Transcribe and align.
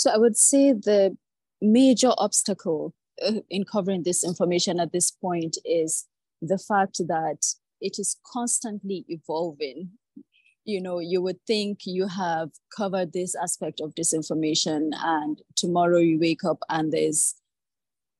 So 0.00 0.10
I 0.10 0.16
would 0.16 0.38
say 0.38 0.72
the 0.72 1.14
major 1.60 2.12
obstacle 2.16 2.94
uh, 3.22 3.40
in 3.50 3.64
covering 3.64 4.02
this 4.02 4.24
information 4.24 4.80
at 4.80 4.92
this 4.92 5.10
point 5.10 5.58
is 5.62 6.06
the 6.40 6.56
fact 6.56 6.96
that 7.06 7.44
it 7.82 7.98
is 7.98 8.16
constantly 8.24 9.04
evolving. 9.08 9.90
You 10.64 10.80
know, 10.80 11.00
you 11.00 11.20
would 11.20 11.36
think 11.46 11.80
you 11.84 12.06
have 12.06 12.48
covered 12.74 13.12
this 13.12 13.34
aspect 13.34 13.82
of 13.82 13.94
disinformation, 13.94 14.88
and 15.04 15.42
tomorrow 15.54 15.98
you 15.98 16.18
wake 16.18 16.44
up 16.44 16.60
and 16.70 16.90
there's 16.90 17.34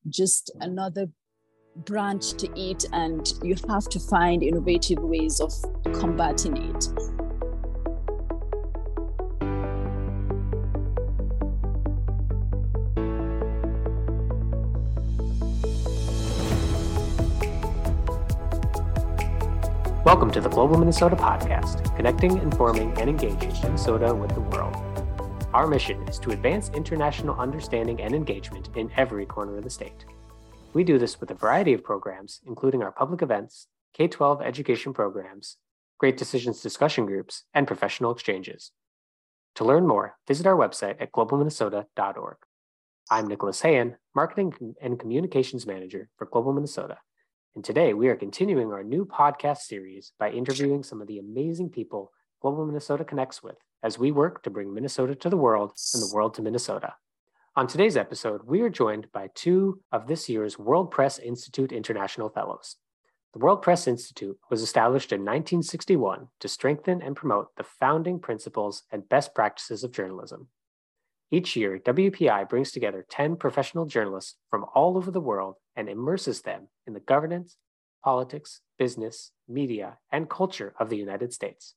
just 0.06 0.50
another 0.60 1.06
branch 1.76 2.32
to 2.34 2.48
eat, 2.54 2.84
and 2.92 3.32
you 3.42 3.56
have 3.70 3.88
to 3.88 3.98
find 3.98 4.42
innovative 4.42 4.98
ways 4.98 5.40
of 5.40 5.50
combating 5.94 6.58
it. 6.58 7.19
Welcome 20.10 20.32
to 20.32 20.40
the 20.40 20.48
Global 20.48 20.76
Minnesota 20.76 21.14
Podcast, 21.14 21.94
connecting, 21.94 22.36
informing, 22.38 22.98
and 22.98 23.08
engaging 23.08 23.52
Minnesota 23.62 24.12
with 24.12 24.34
the 24.34 24.40
world. 24.40 24.74
Our 25.52 25.68
mission 25.68 26.02
is 26.08 26.18
to 26.18 26.32
advance 26.32 26.68
international 26.70 27.38
understanding 27.38 28.00
and 28.00 28.12
engagement 28.12 28.70
in 28.74 28.90
every 28.96 29.24
corner 29.24 29.56
of 29.56 29.62
the 29.62 29.70
state. 29.70 30.04
We 30.72 30.82
do 30.82 30.98
this 30.98 31.20
with 31.20 31.30
a 31.30 31.34
variety 31.34 31.74
of 31.74 31.84
programs, 31.84 32.40
including 32.44 32.82
our 32.82 32.90
public 32.90 33.22
events, 33.22 33.68
K 33.94 34.08
12 34.08 34.42
education 34.42 34.92
programs, 34.92 35.58
Great 35.98 36.16
Decisions 36.16 36.60
discussion 36.60 37.06
groups, 37.06 37.44
and 37.54 37.68
professional 37.68 38.10
exchanges. 38.10 38.72
To 39.54 39.64
learn 39.64 39.86
more, 39.86 40.16
visit 40.26 40.44
our 40.44 40.56
website 40.56 41.00
at 41.00 41.12
globalminnesota.org. 41.12 42.36
I'm 43.12 43.28
Nicholas 43.28 43.60
Hayen, 43.60 43.94
Marketing 44.16 44.74
and 44.82 44.98
Communications 44.98 45.68
Manager 45.68 46.08
for 46.16 46.26
Global 46.26 46.52
Minnesota 46.52 46.98
and 47.56 47.64
today 47.64 47.92
we 47.94 48.06
are 48.08 48.14
continuing 48.14 48.72
our 48.72 48.84
new 48.84 49.04
podcast 49.04 49.58
series 49.58 50.12
by 50.20 50.30
interviewing 50.30 50.84
some 50.84 51.00
of 51.00 51.08
the 51.08 51.18
amazing 51.18 51.68
people 51.68 52.12
Global 52.40 52.64
Minnesota 52.64 53.04
connects 53.04 53.42
with 53.42 53.56
as 53.82 53.98
we 53.98 54.12
work 54.12 54.44
to 54.44 54.50
bring 54.50 54.72
Minnesota 54.72 55.16
to 55.16 55.28
the 55.28 55.36
world 55.36 55.72
and 55.92 56.00
the 56.00 56.14
world 56.14 56.34
to 56.34 56.42
Minnesota. 56.42 56.94
On 57.56 57.66
today's 57.66 57.96
episode, 57.96 58.42
we 58.44 58.60
are 58.60 58.70
joined 58.70 59.10
by 59.12 59.30
two 59.34 59.80
of 59.90 60.06
this 60.06 60.28
year's 60.28 60.60
World 60.60 60.92
Press 60.92 61.18
Institute 61.18 61.72
International 61.72 62.28
Fellows. 62.28 62.76
The 63.32 63.40
World 63.40 63.62
Press 63.62 63.88
Institute 63.88 64.38
was 64.48 64.62
established 64.62 65.10
in 65.10 65.22
1961 65.22 66.28
to 66.38 66.48
strengthen 66.48 67.02
and 67.02 67.16
promote 67.16 67.56
the 67.56 67.64
founding 67.64 68.20
principles 68.20 68.84
and 68.92 69.08
best 69.08 69.34
practices 69.34 69.82
of 69.82 69.92
journalism. 69.92 70.48
Each 71.32 71.54
year, 71.54 71.78
WPI 71.78 72.48
brings 72.48 72.72
together 72.72 73.06
10 73.08 73.36
professional 73.36 73.86
journalists 73.86 74.36
from 74.50 74.64
all 74.74 74.96
over 74.96 75.12
the 75.12 75.20
world 75.20 75.56
and 75.76 75.88
immerses 75.88 76.42
them 76.42 76.68
in 76.88 76.92
the 76.92 77.00
governance, 77.00 77.56
politics, 78.02 78.62
business, 78.78 79.30
media, 79.48 79.98
and 80.10 80.28
culture 80.28 80.74
of 80.80 80.88
the 80.88 80.96
United 80.96 81.32
States. 81.32 81.74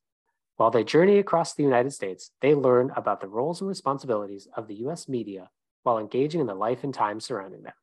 While 0.56 0.72
they 0.72 0.84
journey 0.84 1.20
across 1.20 1.54
the 1.54 1.64
United 1.64 1.94
States, 1.94 2.32
they 2.42 2.56
learn 2.56 2.92
about 2.96 3.22
the 3.22 3.28
roles 3.28 3.62
and 3.62 3.68
responsibilities 3.68 4.48
of 4.56 4.68
the 4.68 4.76
US 4.86 5.08
media 5.08 5.50
while 5.84 6.00
engaging 6.00 6.42
in 6.42 6.48
the 6.48 6.56
life 6.56 6.84
and 6.84 6.94
times 6.94 7.26
surrounding 7.26 7.62
them. 7.64 7.74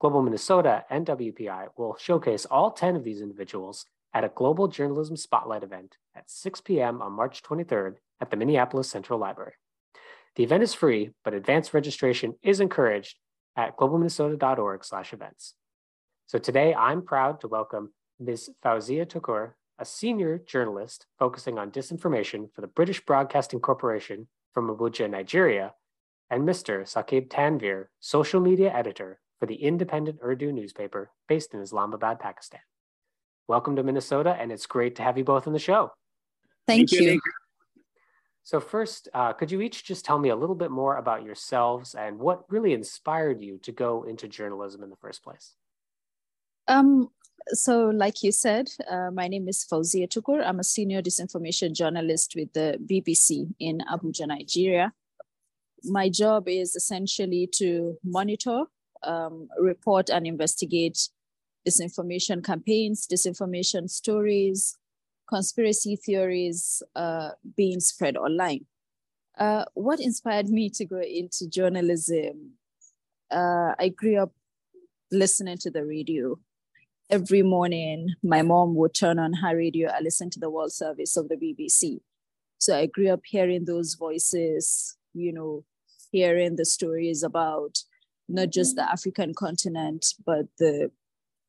Global 0.00 0.22
Minnesota 0.22 0.84
and 0.88 1.06
WPI 1.06 1.68
will 1.76 1.96
showcase 1.98 2.46
all 2.46 2.70
10 2.70 2.96
of 2.96 3.04
these 3.04 3.20
individuals 3.20 3.84
at 4.14 4.24
a 4.24 4.32
Global 4.34 4.68
Journalism 4.68 5.16
Spotlight 5.16 5.64
event 5.64 5.96
at 6.14 6.30
6 6.30 6.60
p.m. 6.62 7.02
on 7.02 7.12
March 7.12 7.42
23rd 7.42 7.96
at 8.20 8.30
the 8.30 8.36
Minneapolis 8.36 8.88
Central 8.88 9.18
Library. 9.18 9.54
The 10.38 10.44
event 10.44 10.62
is 10.62 10.72
free, 10.72 11.10
but 11.24 11.34
advanced 11.34 11.74
registration 11.74 12.34
is 12.44 12.60
encouraged 12.60 13.18
at 13.56 13.76
globalminnesota.org 13.76 14.84
slash 14.84 15.12
events. 15.12 15.54
So 16.26 16.38
today, 16.38 16.72
I'm 16.72 17.02
proud 17.02 17.40
to 17.40 17.48
welcome 17.48 17.92
Ms. 18.20 18.50
Fauziyya 18.64 19.06
Tukur, 19.06 19.54
a 19.80 19.84
senior 19.84 20.38
journalist 20.38 21.06
focusing 21.18 21.58
on 21.58 21.72
disinformation 21.72 22.54
for 22.54 22.60
the 22.60 22.68
British 22.68 23.04
Broadcasting 23.04 23.58
Corporation 23.58 24.28
from 24.54 24.68
Abuja, 24.68 25.10
Nigeria, 25.10 25.74
and 26.30 26.48
Mr. 26.48 26.82
Saqib 26.82 27.28
Tanveer, 27.28 27.86
social 27.98 28.40
media 28.40 28.72
editor 28.72 29.18
for 29.40 29.46
the 29.46 29.56
independent 29.56 30.20
Urdu 30.22 30.52
newspaper 30.52 31.10
based 31.26 31.52
in 31.52 31.60
Islamabad, 31.60 32.20
Pakistan. 32.20 32.60
Welcome 33.48 33.74
to 33.74 33.82
Minnesota, 33.82 34.36
and 34.38 34.52
it's 34.52 34.66
great 34.66 34.94
to 34.96 35.02
have 35.02 35.18
you 35.18 35.24
both 35.24 35.48
on 35.48 35.52
the 35.52 35.58
show. 35.58 35.90
Thank, 36.68 36.90
Thank 36.90 36.92
you. 36.92 37.10
you. 37.14 37.20
So, 38.48 38.60
first, 38.60 39.10
uh, 39.12 39.34
could 39.34 39.50
you 39.50 39.60
each 39.60 39.84
just 39.84 40.06
tell 40.06 40.18
me 40.18 40.30
a 40.30 40.34
little 40.34 40.54
bit 40.54 40.70
more 40.70 40.96
about 40.96 41.22
yourselves 41.22 41.94
and 41.94 42.18
what 42.18 42.50
really 42.50 42.72
inspired 42.72 43.42
you 43.42 43.58
to 43.58 43.72
go 43.72 44.04
into 44.04 44.26
journalism 44.26 44.82
in 44.82 44.88
the 44.88 44.96
first 44.96 45.22
place? 45.22 45.52
Um, 46.66 47.10
so, 47.48 47.90
like 47.90 48.22
you 48.22 48.32
said, 48.32 48.70
uh, 48.90 49.10
my 49.10 49.28
name 49.28 49.48
is 49.48 49.66
Fauziyya 49.70 50.08
Tukur. 50.08 50.42
I'm 50.42 50.60
a 50.60 50.64
senior 50.64 51.02
disinformation 51.02 51.74
journalist 51.74 52.32
with 52.34 52.50
the 52.54 52.78
BBC 52.90 53.52
in 53.60 53.82
Abuja, 53.92 54.26
Nigeria. 54.26 54.94
My 55.84 56.08
job 56.08 56.48
is 56.48 56.74
essentially 56.74 57.50
to 57.56 57.98
monitor, 58.02 58.62
um, 59.02 59.48
report, 59.60 60.08
and 60.08 60.26
investigate 60.26 61.10
disinformation 61.68 62.42
campaigns, 62.42 63.06
disinformation 63.06 63.90
stories, 63.90 64.77
conspiracy 65.28 65.96
theories 65.96 66.82
uh, 66.96 67.30
being 67.56 67.80
spread 67.80 68.16
online. 68.16 68.66
Uh, 69.38 69.64
what 69.74 70.00
inspired 70.00 70.48
me 70.48 70.68
to 70.70 70.84
go 70.84 71.00
into 71.00 71.48
journalism? 71.48 72.54
Uh, 73.30 73.74
I 73.78 73.92
grew 73.94 74.20
up 74.20 74.32
listening 75.12 75.58
to 75.58 75.70
the 75.70 75.84
radio. 75.84 76.38
Every 77.10 77.42
morning, 77.42 78.08
my 78.22 78.42
mom 78.42 78.74
would 78.74 78.94
turn 78.94 79.18
on 79.18 79.34
her 79.34 79.56
radio. 79.56 79.90
I 79.90 80.00
listened 80.00 80.32
to 80.32 80.40
the 80.40 80.50
world 80.50 80.72
service 80.72 81.16
of 81.16 81.28
the 81.28 81.36
BBC. 81.36 82.00
So 82.58 82.76
I 82.76 82.86
grew 82.86 83.10
up 83.10 83.20
hearing 83.24 83.64
those 83.64 83.94
voices, 83.94 84.96
you 85.14 85.32
know, 85.32 85.64
hearing 86.10 86.56
the 86.56 86.64
stories 86.64 87.22
about 87.22 87.78
not 88.28 88.50
just 88.50 88.76
the 88.76 88.82
African 88.82 89.32
continent, 89.34 90.06
but 90.26 90.46
the 90.58 90.90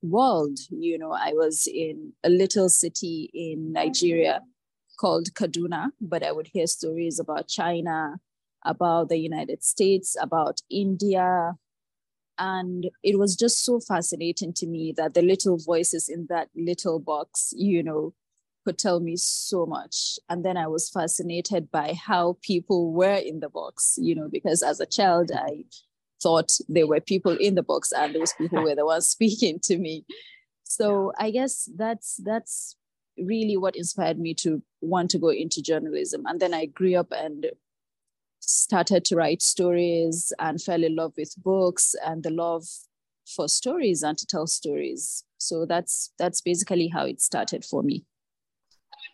world. 0.02 0.60
You 0.70 0.98
know, 0.98 1.12
I 1.12 1.34
was 1.34 1.68
in 1.68 2.14
a 2.24 2.30
little 2.30 2.70
city 2.70 3.30
in 3.34 3.74
Nigeria 3.74 4.42
called 5.00 5.34
Kaduna, 5.34 5.92
but 6.02 6.24
I 6.24 6.32
would 6.32 6.48
hear 6.48 6.68
stories 6.68 7.20
about 7.20 7.48
China, 7.48 8.20
about 8.66 9.10
the 9.10 9.18
United 9.18 9.64
States, 9.64 10.16
about 10.22 10.62
India. 10.70 11.54
And 12.38 12.90
it 13.04 13.20
was 13.20 13.36
just 13.36 13.66
so 13.66 13.80
fascinating 13.80 14.54
to 14.54 14.68
me 14.68 14.94
that 14.96 15.14
the 15.14 15.22
little 15.22 15.58
voices 15.58 16.08
in 16.08 16.28
that 16.30 16.50
little 16.56 17.00
box, 17.00 17.54
you 17.56 17.84
know, 17.84 18.14
could 18.66 18.78
tell 18.78 19.00
me 19.00 19.16
so 19.16 19.66
much. 19.66 20.20
And 20.30 20.46
then 20.46 20.58
I 20.58 20.68
was 20.68 20.90
fascinated 20.90 21.72
by 21.72 21.94
how 21.94 22.38
people 22.42 22.94
were 22.94 23.16
in 23.16 23.40
the 23.40 23.50
box, 23.50 23.96
you 23.98 24.16
know, 24.16 24.30
because 24.32 24.62
as 24.62 24.80
a 24.80 24.86
child, 24.86 25.32
I 25.34 25.64
thought 26.22 26.52
there 26.68 26.88
were 26.88 27.00
people 27.00 27.36
in 27.38 27.56
the 27.56 27.64
box 27.64 27.92
and 27.92 28.14
those 28.14 28.34
people 28.34 28.64
were 28.64 28.76
the 28.76 28.86
ones 28.86 29.10
speaking 29.16 29.60
to 29.64 29.78
me. 29.78 30.06
So 30.64 31.14
i 31.18 31.32
guess 31.32 31.70
that's 31.76 32.20
that's 32.24 32.76
really 33.18 33.58
what 33.58 33.76
inspired 33.76 34.18
me 34.18 34.34
to 34.34 34.62
want 34.82 35.12
to 35.12 35.20
go 35.20 35.30
into 35.30 35.62
journalism. 35.62 36.24
And 36.26 36.40
then 36.40 36.54
i 36.54 36.66
grew 36.66 36.96
up 36.96 37.12
and 37.12 37.48
started 38.40 39.06
to 39.06 39.16
write 39.16 39.42
stories 39.42 40.32
and 40.40 40.62
fell 40.62 40.84
in 40.84 40.96
love 40.96 41.14
with 41.18 41.34
books 41.44 41.96
and 42.06 42.24
the 42.24 42.30
love 42.30 42.66
for 43.36 43.48
stories 43.48 44.02
and 44.02 44.18
to 44.18 44.26
tell 44.26 44.48
stories. 44.48 45.24
So 45.38 45.66
that's 45.66 46.12
that's 46.18 46.42
basically 46.42 46.88
how 46.88 47.06
it 47.06 47.22
started 47.22 47.64
for 47.64 47.84
me. 47.84 48.06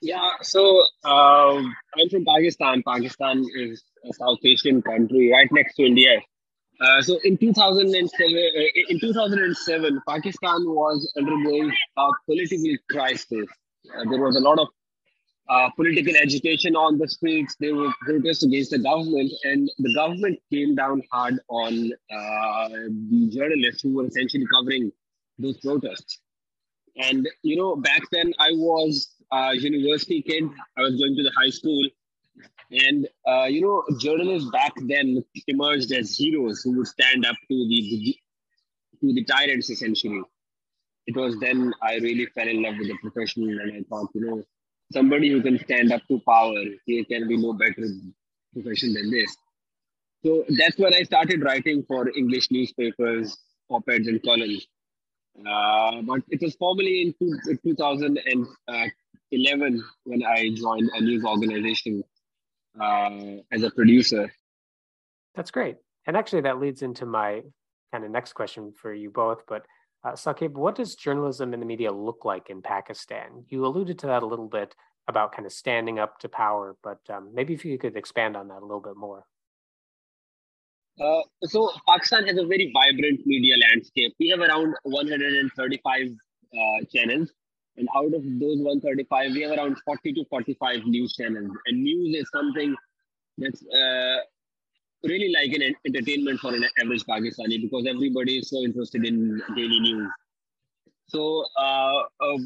Yeah 0.01 0.31
so 0.41 0.61
um, 1.03 1.73
i'm 1.97 2.09
from 2.09 2.25
pakistan. 2.25 2.83
Pakistan 2.85 3.45
is 3.55 3.83
a 4.09 4.13
south 4.13 4.39
asian 4.43 4.81
country 4.81 5.31
right 5.31 5.47
next 5.51 5.75
to 5.75 5.83
india 5.83 6.21
uh, 6.81 7.01
so 7.01 7.19
in 7.23 7.37
2007, 7.37 8.35
uh, 8.35 8.61
in 8.89 8.99
2007, 8.99 10.01
Pakistan 10.07 10.65
was 10.65 11.11
undergoing 11.17 11.71
a 11.97 12.09
political 12.25 12.75
crisis. 12.91 13.47
Uh, 13.95 14.09
there 14.09 14.19
was 14.19 14.35
a 14.35 14.39
lot 14.39 14.59
of 14.59 14.67
uh, 15.47 15.69
political 15.75 16.15
agitation 16.17 16.75
on 16.75 16.97
the 16.97 17.07
streets. 17.07 17.55
They 17.59 17.71
were 17.71 17.93
protests 18.01 18.43
against 18.43 18.71
the 18.71 18.79
government, 18.79 19.31
and 19.43 19.69
the 19.77 19.93
government 19.93 20.39
came 20.51 20.75
down 20.75 21.01
hard 21.11 21.39
on 21.49 21.91
uh, 22.11 22.67
the 22.69 23.29
journalists 23.31 23.81
who 23.81 23.93
were 23.93 24.07
essentially 24.07 24.45
covering 24.53 24.91
those 25.37 25.57
protests. 25.57 26.19
And 26.97 27.27
you 27.43 27.57
know, 27.57 27.75
back 27.75 28.01
then 28.11 28.33
I 28.39 28.51
was 28.51 29.15
a 29.31 29.55
university 29.55 30.21
kid. 30.21 30.43
I 30.77 30.81
was 30.81 30.95
going 30.95 31.15
to 31.15 31.23
the 31.23 31.31
high 31.37 31.49
school, 31.49 31.87
and 32.71 33.07
uh, 33.27 33.45
you 33.45 33.61
know, 33.61 33.83
journalists 33.97 34.49
back 34.51 34.73
then 34.81 35.23
emerged 35.47 35.91
as 35.91 36.17
heroes 36.17 36.61
who 36.61 36.77
would 36.77 36.87
stand 36.87 37.25
up 37.25 37.35
to 37.49 37.67
the 37.67 38.15
to 39.01 39.13
the 39.13 39.23
tyrants. 39.25 39.69
Essentially, 39.69 40.21
it 41.07 41.15
was 41.15 41.37
then 41.39 41.73
I 41.81 41.95
really 41.95 42.27
fell 42.27 42.47
in 42.47 42.63
love 42.63 42.75
with 42.77 42.87
the 42.87 42.97
profession, 43.01 43.49
and 43.49 43.71
I 43.71 43.83
thought, 43.89 44.09
you 44.13 44.25
know, 44.25 44.43
somebody 44.91 45.31
who 45.31 45.41
can 45.41 45.59
stand 45.59 45.91
up 45.91 46.01
to 46.09 46.21
power, 46.27 46.63
there 46.87 47.03
can 47.05 47.27
be 47.27 47.37
no 47.37 47.53
better 47.53 47.87
profession 48.53 48.93
than 48.93 49.11
this. 49.11 49.35
So 50.25 50.43
that's 50.57 50.77
when 50.77 50.93
I 50.93 51.03
started 51.03 51.43
writing 51.43 51.83
for 51.87 52.09
English 52.09 52.49
newspapers, 52.49 53.37
op-eds 53.69 54.07
and 54.07 54.23
columns. 54.23 54.65
Uh, 55.39 56.01
but 56.01 56.21
it 56.29 56.41
was 56.41 56.55
formally 56.55 57.01
in 57.01 57.13
two, 57.19 57.37
2011 57.63 59.83
when 60.05 60.23
I 60.23 60.49
joined 60.55 60.89
a 60.95 61.01
news 61.01 61.25
organization 61.25 62.03
uh, 62.79 63.41
as 63.51 63.63
a 63.63 63.71
producer. 63.71 64.31
That's 65.35 65.51
great. 65.51 65.77
And 66.07 66.15
actually, 66.15 66.41
that 66.41 66.59
leads 66.59 66.81
into 66.81 67.05
my 67.05 67.41
kind 67.91 68.03
of 68.03 68.11
next 68.11 68.33
question 68.33 68.73
for 68.79 68.93
you 68.93 69.09
both. 69.09 69.43
But 69.47 69.65
uh, 70.03 70.11
Saqib, 70.11 70.53
what 70.53 70.75
does 70.75 70.95
journalism 70.95 71.53
in 71.53 71.59
the 71.59 71.65
media 71.65 71.91
look 71.91 72.25
like 72.25 72.49
in 72.49 72.61
Pakistan? 72.61 73.45
You 73.49 73.65
alluded 73.65 73.99
to 73.99 74.07
that 74.07 74.23
a 74.23 74.25
little 74.27 74.47
bit 74.47 74.75
about 75.07 75.33
kind 75.33 75.45
of 75.45 75.51
standing 75.51 75.99
up 75.99 76.19
to 76.19 76.29
power, 76.29 76.75
but 76.83 76.99
um, 77.09 77.31
maybe 77.33 77.53
if 77.53 77.65
you 77.65 77.77
could 77.77 77.95
expand 77.95 78.35
on 78.35 78.47
that 78.47 78.59
a 78.59 78.65
little 78.65 78.81
bit 78.81 78.97
more. 78.97 79.25
Uh, 80.99 81.21
so 81.43 81.71
Pakistan 81.87 82.25
has 82.27 82.37
a 82.37 82.45
very 82.45 82.71
vibrant 82.73 83.19
media 83.25 83.55
landscape. 83.69 84.13
We 84.19 84.29
have 84.29 84.39
around 84.39 84.75
135 84.83 86.07
uh, 86.07 86.85
channels, 86.93 87.31
and 87.77 87.87
out 87.95 88.13
of 88.13 88.23
those 88.23 88.59
135, 88.59 89.31
we 89.33 89.41
have 89.41 89.57
around 89.57 89.77
40 89.85 90.13
to 90.13 90.25
45 90.29 90.85
news 90.85 91.13
channels. 91.13 91.51
And 91.65 91.83
news 91.83 92.15
is 92.15 92.29
something 92.33 92.75
that's 93.37 93.61
uh, 93.67 94.17
really 95.03 95.33
like 95.33 95.51
an 95.53 95.75
entertainment 95.85 96.39
for 96.39 96.53
an 96.53 96.65
average 96.81 97.03
Pakistani 97.05 97.61
because 97.61 97.85
everybody 97.87 98.37
is 98.37 98.49
so 98.49 98.61
interested 98.61 99.05
in 99.05 99.41
daily 99.55 99.79
news. 99.79 100.09
So 101.07 101.45
uh, 101.59 101.99
uh, 102.21 102.37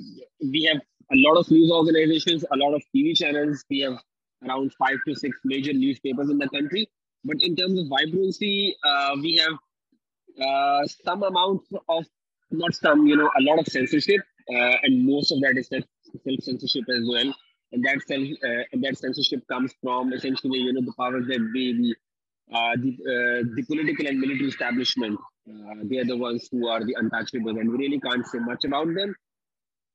we 0.42 0.64
have 0.72 0.82
a 1.12 1.16
lot 1.16 1.40
of 1.40 1.50
news 1.52 1.72
organizations, 1.72 2.44
a 2.52 2.58
lot 2.58 2.74
of 2.74 2.82
TV 2.96 3.16
channels. 3.16 3.64
We 3.70 3.80
have 3.82 4.00
around 4.48 4.74
five 4.74 4.98
to 5.08 5.16
six 5.16 5.38
major 5.44 5.74
newspapers 5.74 6.30
in 6.30 6.38
the 6.38 6.50
country 6.50 6.90
but 7.24 7.38
in 7.42 7.56
terms 7.56 7.80
of 7.80 7.88
vibrancy, 7.88 8.76
uh, 8.84 9.16
we 9.22 9.36
have 9.38 9.54
uh, 10.42 10.88
some 11.04 11.24
amount 11.24 11.62
of, 11.90 12.06
not 12.52 12.74
some, 12.74 13.06
you 13.08 13.16
know, 13.16 13.30
a 13.38 13.42
lot 13.42 13.60
of 13.60 13.68
censorship, 13.68 14.22
uh, 14.50 14.76
and 14.84 15.06
most 15.06 15.32
of 15.32 15.40
that 15.42 15.58
is 15.58 15.68
self 15.68 15.84
censorship 16.42 16.86
as 16.90 17.04
well. 17.08 17.34
And 17.72 17.84
that 17.86 18.02
self, 18.08 18.28
uh, 18.44 18.64
and 18.72 18.84
that 18.84 18.98
censorship 18.98 19.48
comes 19.48 19.74
from 19.82 20.12
essentially, 20.14 20.60
you 20.60 20.74
know, 20.74 20.82
the 20.82 20.94
powers 20.98 21.28
that 21.28 21.52
be, 21.54 21.74
the 21.74 21.96
uh, 22.56 22.76
the, 22.78 22.90
uh, 22.90 23.56
the 23.56 23.64
political 23.68 24.08
and 24.08 24.20
military 24.20 24.50
establishment. 24.50 25.20
they 25.84 26.00
are 26.00 26.06
the 26.06 26.18
ones 26.18 26.48
who 26.52 26.68
are 26.68 26.84
the 26.84 26.96
untouchables, 26.96 27.60
and 27.60 27.70
we 27.72 27.78
really 27.78 28.00
can't 28.00 28.26
say 28.26 28.40
much 28.40 28.66
about 28.66 28.88
them. 28.96 29.16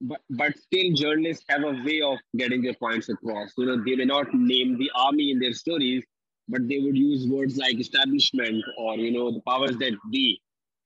But, 0.01 0.21
but 0.31 0.57
still, 0.59 0.93
journalists 0.95 1.45
have 1.49 1.63
a 1.63 1.73
way 1.85 2.01
of 2.03 2.19
getting 2.37 2.63
their 2.63 2.75
points 2.75 3.09
across. 3.09 3.53
You 3.57 3.67
know, 3.67 3.83
they 3.85 3.97
may 3.97 4.05
not 4.05 4.33
name 4.33 4.79
the 4.79 4.91
army 4.95 5.33
in 5.33 5.41
their 5.41 5.53
stories, 5.53 6.05
but 6.49 6.69
they 6.69 6.79
would 6.79 6.97
use 6.97 7.27
words 7.27 7.57
like 7.57 7.79
establishment 7.79 8.63
or 8.79 8.97
you 8.97 9.11
know 9.11 9.33
the 9.33 9.41
powers 9.41 9.77
that 9.79 9.93
be 10.11 10.41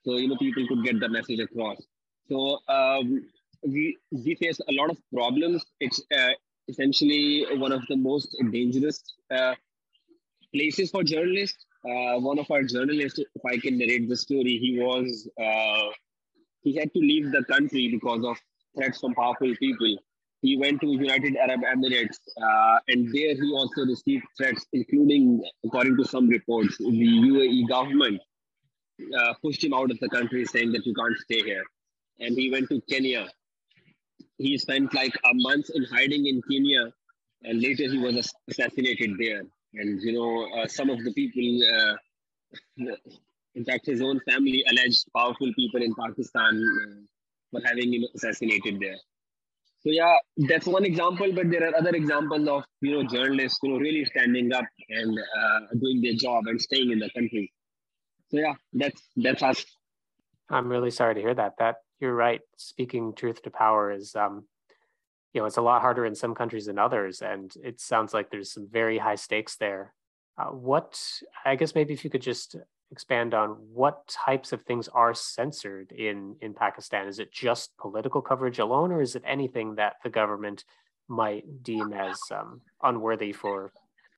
so 0.05 0.17
you 0.17 0.29
know 0.29 0.37
people 0.37 0.67
could 0.69 0.85
get 0.85 1.00
the 1.00 1.09
message 1.09 1.41
across 1.41 1.79
so 2.29 2.59
um, 2.69 3.25
we 3.62 3.96
we 4.10 4.34
face 4.37 4.60
a 4.69 4.72
lot 4.72 4.90
of 4.90 4.99
problems 5.12 5.64
it's 5.81 6.00
uh, 6.16 6.32
essentially 6.69 7.46
one 7.56 7.72
of 7.72 7.82
the 7.88 7.96
most 7.96 8.37
dangerous 8.52 9.02
uh, 9.31 9.55
places 10.55 10.90
for 10.90 11.02
journalists 11.02 11.64
uh, 11.84 12.19
one 12.19 12.38
of 12.38 12.50
our 12.50 12.62
journalists 12.62 13.19
if 13.19 13.44
i 13.52 13.56
can 13.58 13.78
narrate 13.78 14.08
the 14.08 14.16
story 14.16 14.58
he 14.66 14.78
was 14.81 15.28
uh, 15.46 15.88
he 16.62 16.75
had 16.76 16.93
to 16.93 17.00
leave 17.00 17.31
the 17.32 17.44
country 17.44 17.88
because 17.96 18.25
of 18.25 18.37
threats 18.76 19.00
from 19.00 19.14
powerful 19.14 19.52
people 19.56 19.96
he 20.40 20.56
went 20.56 20.81
to 20.81 20.87
United 20.87 21.37
Arab 21.37 21.62
Emirates, 21.62 22.19
uh, 22.40 22.78
and 22.88 23.12
there 23.12 23.34
he 23.34 23.52
also 23.52 23.84
received 23.84 24.25
threats, 24.37 24.64
including, 24.72 25.43
according 25.64 25.96
to 25.96 26.04
some 26.04 26.28
reports, 26.28 26.78
the 26.78 26.84
UAE 26.84 27.69
government 27.69 28.20
uh, 29.19 29.34
pushed 29.43 29.64
him 29.64 29.75
out 29.75 29.90
of 29.90 29.99
the 30.00 30.08
country, 30.08 30.44
saying 30.44 30.72
that 30.72 30.87
you 30.87 30.94
can't 30.94 31.16
stay 31.19 31.43
here. 31.43 31.64
And 32.20 32.37
he 32.37 32.50
went 32.50 32.69
to 32.69 32.81
Kenya. 32.88 33.28
He 34.38 34.56
spent 34.58 34.94
like 34.94 35.14
a 35.25 35.35
month 35.35 35.70
in 35.75 35.85
hiding 35.85 36.26
in 36.26 36.40
Kenya, 36.49 36.93
and 37.43 37.61
later 37.61 37.90
he 37.90 37.99
was 37.99 38.32
assassinated 38.49 39.12
there. 39.19 39.43
And 39.75 40.00
you 40.02 40.12
know, 40.12 40.49
uh, 40.58 40.67
some 40.67 40.90
of 40.90 41.02
the 41.05 41.12
people, 41.12 41.49
uh, 41.75 41.96
in 43.55 43.64
fact, 43.64 43.87
his 43.87 44.00
own 44.00 44.20
family 44.20 44.64
alleged 44.70 45.05
powerful 45.14 45.52
people 45.55 45.82
in 45.82 45.94
Pakistan 45.94 46.64
uh, 46.82 46.94
for 47.50 47.61
having 47.67 47.93
him 47.93 48.05
assassinated 48.14 48.81
there. 48.81 48.96
So 49.81 49.90
yeah, 49.90 50.17
that's 50.37 50.67
one 50.67 50.85
example, 50.85 51.32
but 51.32 51.50
there 51.50 51.69
are 51.69 51.76
other 51.76 51.90
examples 51.90 52.49
of 52.49 52.64
you 52.81 52.93
know 52.93 53.08
journalists 53.08 53.58
you 53.62 53.70
know 53.70 53.79
really 53.79 54.05
standing 54.06 54.52
up 54.52 54.64
and 54.88 55.19
uh, 55.19 55.61
doing 55.79 56.00
their 56.02 56.14
job 56.14 56.46
and 56.46 56.61
staying 56.61 56.90
in 56.90 56.99
the 56.99 57.11
country. 57.11 57.52
So 58.31 58.38
yeah, 58.38 58.55
that's 58.73 59.00
that's 59.17 59.43
us. 59.43 59.64
I'm 60.50 60.69
really 60.69 60.90
sorry 60.90 61.14
to 61.14 61.20
hear 61.20 61.35
that. 61.35 61.55
That 61.58 61.76
you're 62.00 62.15
right. 62.15 62.41
Speaking 62.56 63.15
truth 63.15 63.43
to 63.43 63.50
power 63.50 63.91
is 63.91 64.15
um, 64.15 64.45
you 65.33 65.41
know, 65.41 65.47
it's 65.47 65.56
a 65.59 65.62
lot 65.62 65.83
harder 65.83 66.06
in 66.06 66.15
some 66.15 66.35
countries 66.35 66.67
than 66.67 66.79
others, 66.79 67.23
and 67.23 67.53
it 67.62 67.81
sounds 67.81 68.15
like 68.15 68.31
there's 68.31 68.53
some 68.53 68.69
very 68.71 68.99
high 68.99 69.15
stakes 69.15 69.56
there. 69.56 69.95
Uh, 70.39 70.47
what 70.47 71.00
I 71.45 71.56
guess 71.56 71.75
maybe 71.75 71.93
if 71.93 72.05
you 72.05 72.11
could 72.11 72.23
just 72.23 72.56
expand 72.91 73.35
on 73.35 73.50
what 73.73 74.09
types 74.09 74.53
of 74.53 74.62
things 74.62 74.89
are 74.89 75.12
censored 75.12 75.93
in 75.93 76.37
in 76.41 76.55
Pakistan? 76.55 77.06
Is 77.06 77.19
it 77.19 77.33
just 77.33 77.77
political 77.79 78.23
coverage 78.23 78.59
alone, 78.59 78.91
or 78.93 79.03
is 79.03 79.17
it 79.17 79.23
anything 79.27 79.75
that 79.75 79.97
the 80.03 80.11
government 80.11 80.65
might 81.09 81.45
deem 81.62 81.93
as 81.93 82.19
um, 82.31 82.61
unworthy 82.83 83.33
for? 83.33 83.73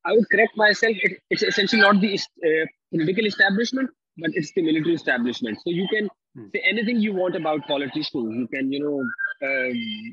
I 0.04 0.12
would 0.12 0.28
correct 0.30 0.56
myself. 0.56 0.96
It, 1.02 1.20
it's 1.30 1.42
essentially 1.42 1.82
not 1.82 2.00
the 2.00 2.14
uh, 2.14 2.66
political 2.90 3.26
establishment, 3.26 3.90
but 4.16 4.30
it's 4.34 4.52
the 4.52 4.62
military 4.62 4.94
establishment. 4.94 5.58
So 5.58 5.70
you 5.70 5.88
can. 5.92 6.08
Say 6.36 6.62
anything 6.64 7.00
you 7.00 7.12
want 7.12 7.34
about 7.34 7.66
politicians. 7.66 8.36
You 8.36 8.46
can, 8.46 8.72
you 8.72 8.80
know, 8.80 9.02
uh, 9.46 9.70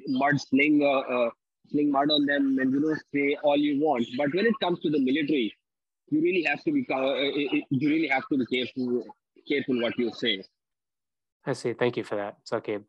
mud 0.08 0.42
sling, 0.42 0.81
uh, 0.84 1.14
uh, 1.14 1.30
sling 1.69 1.92
mud 1.92 2.10
on 2.10 2.25
them, 2.25 2.58
and 2.60 2.72
you 2.72 2.80
know, 2.80 2.96
say 3.14 3.38
all 3.44 3.58
you 3.58 3.80
want. 3.80 4.06
But 4.18 4.34
when 4.34 4.48
it 4.48 4.54
comes 4.60 4.80
to 4.80 4.90
the 4.90 5.00
military, 5.00 5.54
you 6.10 6.22
really 6.22 6.44
have 6.44 6.64
to 6.64 6.72
be 6.72 6.86
uh, 6.90 6.96
uh, 6.96 7.02
uh, 7.02 7.62
you 7.69 7.90
really 7.90 8.08
have 8.08 8.24
to 8.31 8.38
be 8.38 8.46
careful 8.48 9.04
careful 9.48 9.80
what 9.81 9.98
you 9.98 10.12
say. 10.12 10.44
I 11.46 11.54
see. 11.54 11.74
Thank 11.74 11.98
you 11.98 12.04
for 12.04 12.16
that. 12.16 12.38
It's 12.42 12.54
okay. 12.54 12.80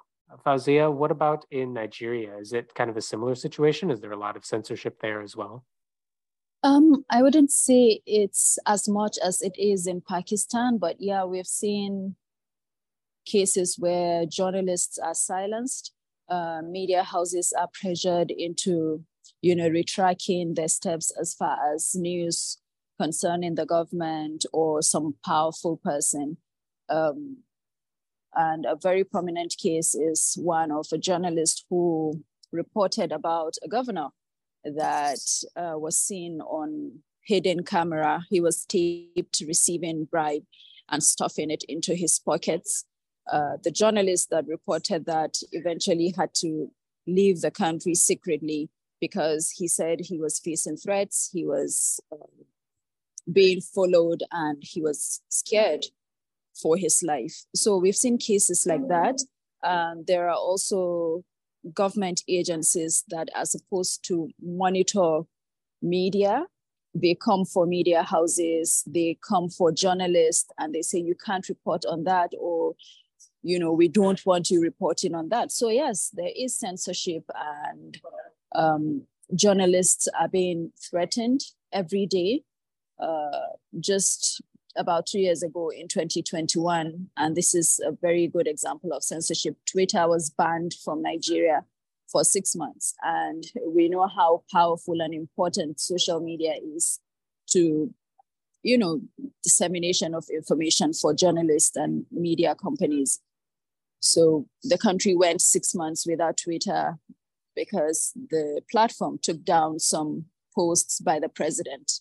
Fauziyya, 0.47 0.93
what 0.93 1.11
about 1.11 1.47
in 1.51 1.73
Nigeria? 1.73 2.37
Is 2.37 2.53
it 2.53 2.75
kind 2.75 2.91
of 2.91 2.97
a 2.97 3.03
similar 3.03 3.35
situation? 3.35 3.91
Is 3.91 4.01
there 4.01 4.13
a 4.13 4.17
lot 4.17 4.37
of 4.37 4.45
censorship 4.45 5.01
there 5.01 5.23
as 5.23 5.37
well? 5.37 5.65
Um, 6.63 7.05
I 7.09 7.23
wouldn't 7.23 7.53
say 7.53 8.01
it's 8.05 8.59
as 8.67 8.89
much 8.89 9.17
as 9.25 9.41
it 9.43 9.55
is 9.57 9.87
in 9.87 10.03
Pakistan, 10.03 10.77
but 10.77 10.97
yeah, 10.99 11.25
we've 11.25 11.47
seen 11.47 12.17
cases 13.31 13.77
where 13.79 14.27
journalists 14.27 14.99
are 14.99 15.15
silenced, 15.15 15.93
uh, 16.29 16.61
media 16.63 17.03
houses 17.03 17.53
are 17.59 17.69
pressured 17.73 18.31
into, 18.31 19.05
you 19.43 19.55
know, 19.55 19.69
retracting 19.69 20.55
their 20.55 20.69
steps 20.69 21.13
as 21.21 21.35
far 21.35 21.57
as 21.75 21.95
news 21.95 22.59
concerning 23.01 23.55
the 23.55 23.67
government 23.67 24.45
or 24.53 24.83
some 24.83 25.15
powerful 25.25 25.77
person. 25.77 26.37
Um, 26.89 27.39
and 28.35 28.67
a 28.67 28.77
very 28.77 29.05
prominent 29.05 29.55
case 29.59 29.95
is 29.95 30.37
one 30.41 30.71
of 30.71 30.87
a 30.93 30.99
journalist 30.99 31.65
who 31.71 32.23
reported 32.53 33.13
about 33.13 33.55
a 33.63 33.69
governor 33.69 34.09
that 34.65 35.21
uh, 35.57 35.79
was 35.79 35.99
seen 35.99 36.41
on 36.41 37.01
hidden 37.25 37.65
camera. 37.65 38.25
He 38.29 38.41
was 38.41 38.65
taped 38.67 39.43
receiving 39.47 40.05
bribe 40.05 40.45
and 40.89 41.03
stuffing 41.03 41.51
it 41.51 41.65
into 41.69 41.95
his 41.95 42.19
pockets. 42.19 42.85
Uh, 43.31 43.57
the 43.63 43.71
journalist 43.71 44.31
that 44.31 44.47
reported 44.47 45.05
that 45.07 45.37
eventually 45.53 46.15
had 46.17 46.33
to 46.35 46.71
leave 47.07 47.41
the 47.41 47.51
country 47.51 47.95
secretly 47.95 48.71
because 49.01 49.51
he 49.51 49.69
said 49.69 50.01
he 50.01 50.19
was 50.19 50.39
facing 50.39 50.77
threats. 50.77 51.31
He 51.33 51.45
was 51.45 52.01
uh, 52.13 52.17
being 53.33 53.61
followed 53.61 54.23
and 54.33 54.59
he 54.61 54.81
was 54.81 55.21
scared 55.29 55.85
for 56.61 56.77
his 56.77 57.03
life. 57.03 57.45
So 57.55 57.77
we've 57.77 57.97
seen 57.97 58.19
cases 58.19 58.67
like 58.67 58.89
that. 58.89 59.21
Um, 59.63 60.05
there 60.07 60.29
are 60.29 60.37
also 60.37 61.25
government 61.75 62.23
agencies 62.29 63.05
that 63.09 63.29
are 63.35 63.45
supposed 63.45 64.05
to 64.09 64.31
monitor 64.43 65.21
media. 65.83 66.47
They 66.95 67.15
come 67.15 67.45
for 67.45 67.67
media 67.67 68.03
houses, 68.03 68.83
they 68.87 69.19
come 69.27 69.51
for 69.51 69.71
journalists, 69.71 70.51
and 70.59 70.75
they 70.75 70.83
say 70.83 70.99
you 70.99 71.15
can't 71.15 71.49
report 71.49 71.85
on 71.85 72.05
that, 72.05 72.31
or 72.39 72.75
you 73.43 73.59
know, 73.59 73.73
we 73.73 73.89
don't 73.89 74.25
want 74.27 74.51
you 74.51 74.61
reporting 74.61 75.15
on 75.15 75.29
that. 75.29 75.53
So 75.53 75.69
yes, 75.69 76.11
there 76.13 76.31
is 76.37 76.59
censorship, 76.59 77.25
and 77.35 77.99
um, 78.55 79.03
journalists 79.35 80.09
are 80.19 80.29
being 80.29 80.73
threatened 80.79 81.41
every 81.73 82.07
day 82.07 82.43
uh, 83.01 83.57
just 83.79 84.43
about 84.77 85.07
two 85.07 85.19
years 85.19 85.43
ago 85.43 85.71
in 85.71 85.89
2021. 85.89 87.09
And 87.17 87.37
this 87.37 87.55
is 87.55 87.81
a 87.85 87.93
very 87.93 88.27
good 88.29 88.47
example 88.47 88.93
of 88.93 89.03
censorship. 89.03 89.57
Twitter 89.67 90.07
was 90.09 90.31
banned 90.31 90.75
from 90.85 91.03
Nigeria 91.03 91.65
for 92.11 92.25
six 92.25 92.55
months. 92.55 92.95
And 93.03 93.45
we 93.67 93.89
know 93.89 94.07
how 94.07 94.45
powerful 94.53 95.01
and 95.01 95.13
important 95.13 95.81
social 95.81 96.21
media 96.21 96.55
is 96.77 97.01
to 97.51 97.93
you 98.63 98.77
know, 98.77 99.01
dissemination 99.43 100.15
of 100.15 100.27
information 100.31 100.93
for 100.93 101.15
journalists 101.15 101.77
and 101.77 102.05
media 102.11 102.55
companies. 102.55 103.21
So 104.01 104.47
the 104.63 104.79
country 104.79 105.15
went 105.15 105.41
six 105.41 105.75
months 105.75 106.07
without 106.07 106.37
Twitter 106.37 106.99
because 107.57 108.13
the 108.31 108.63
platform 108.71 109.19
took 109.21 109.45
down 109.45 109.81
some 109.81 110.27
posts 110.55 111.01
by 111.01 111.19
the 111.19 111.29
president. 111.29 112.01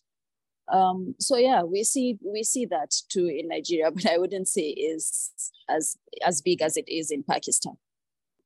Um, 0.72 1.16
so 1.20 1.38
yeah, 1.38 1.64
we 1.64 1.84
see 1.84 2.18
we 2.24 2.44
see 2.44 2.66
that 2.66 2.92
too 3.10 3.26
in 3.26 3.48
Nigeria, 3.48 3.92
but 3.96 4.06
I 4.06 4.18
wouldn't 4.18 4.48
say 4.48 4.70
is 4.70 5.32
as 5.70 5.98
as 6.26 6.42
big 6.42 6.62
as 6.62 6.78
it 6.78 6.88
is 6.88 7.10
in 7.12 7.24
Pakistan. 7.24 7.78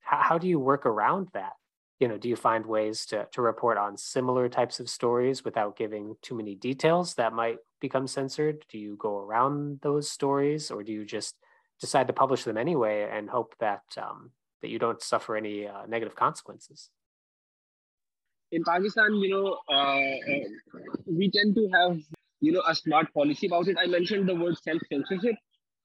How, 0.01 0.21
how 0.21 0.37
do 0.37 0.47
you 0.47 0.59
work 0.59 0.85
around 0.85 1.29
that? 1.33 1.53
You 1.99 2.07
know, 2.07 2.17
do 2.17 2.29
you 2.29 2.35
find 2.35 2.65
ways 2.65 3.05
to 3.07 3.27
to 3.31 3.41
report 3.41 3.77
on 3.77 3.97
similar 3.97 4.49
types 4.49 4.79
of 4.79 4.89
stories 4.89 5.43
without 5.43 5.75
giving 5.75 6.15
too 6.21 6.35
many 6.35 6.55
details 6.55 7.15
that 7.15 7.33
might 7.33 7.57
become 7.79 8.07
censored? 8.07 8.65
Do 8.69 8.77
you 8.77 8.95
go 8.97 9.17
around 9.17 9.79
those 9.81 10.09
stories, 10.09 10.71
or 10.71 10.83
do 10.83 10.91
you 10.91 11.05
just 11.05 11.35
decide 11.81 12.07
to 12.07 12.13
publish 12.13 12.43
them 12.43 12.57
anyway 12.57 13.09
and 13.11 13.29
hope 13.29 13.55
that 13.59 13.81
um, 13.97 14.31
that 14.61 14.69
you 14.69 14.79
don't 14.79 15.01
suffer 15.01 15.35
any 15.35 15.67
uh, 15.67 15.85
negative 15.87 16.15
consequences? 16.15 16.89
In 18.51 18.63
Pakistan, 18.63 19.15
you 19.15 19.29
know, 19.29 19.57
uh, 19.69 19.99
uh, 19.99 20.79
we 21.07 21.31
tend 21.31 21.55
to 21.55 21.69
have 21.73 21.97
you 22.39 22.51
know 22.51 22.61
a 22.67 22.75
smart 22.75 23.13
policy 23.13 23.47
about 23.47 23.67
it. 23.67 23.77
I 23.79 23.87
mentioned 23.87 24.29
the 24.29 24.35
word 24.35 24.57
self 24.57 24.81
censorship. 24.91 25.35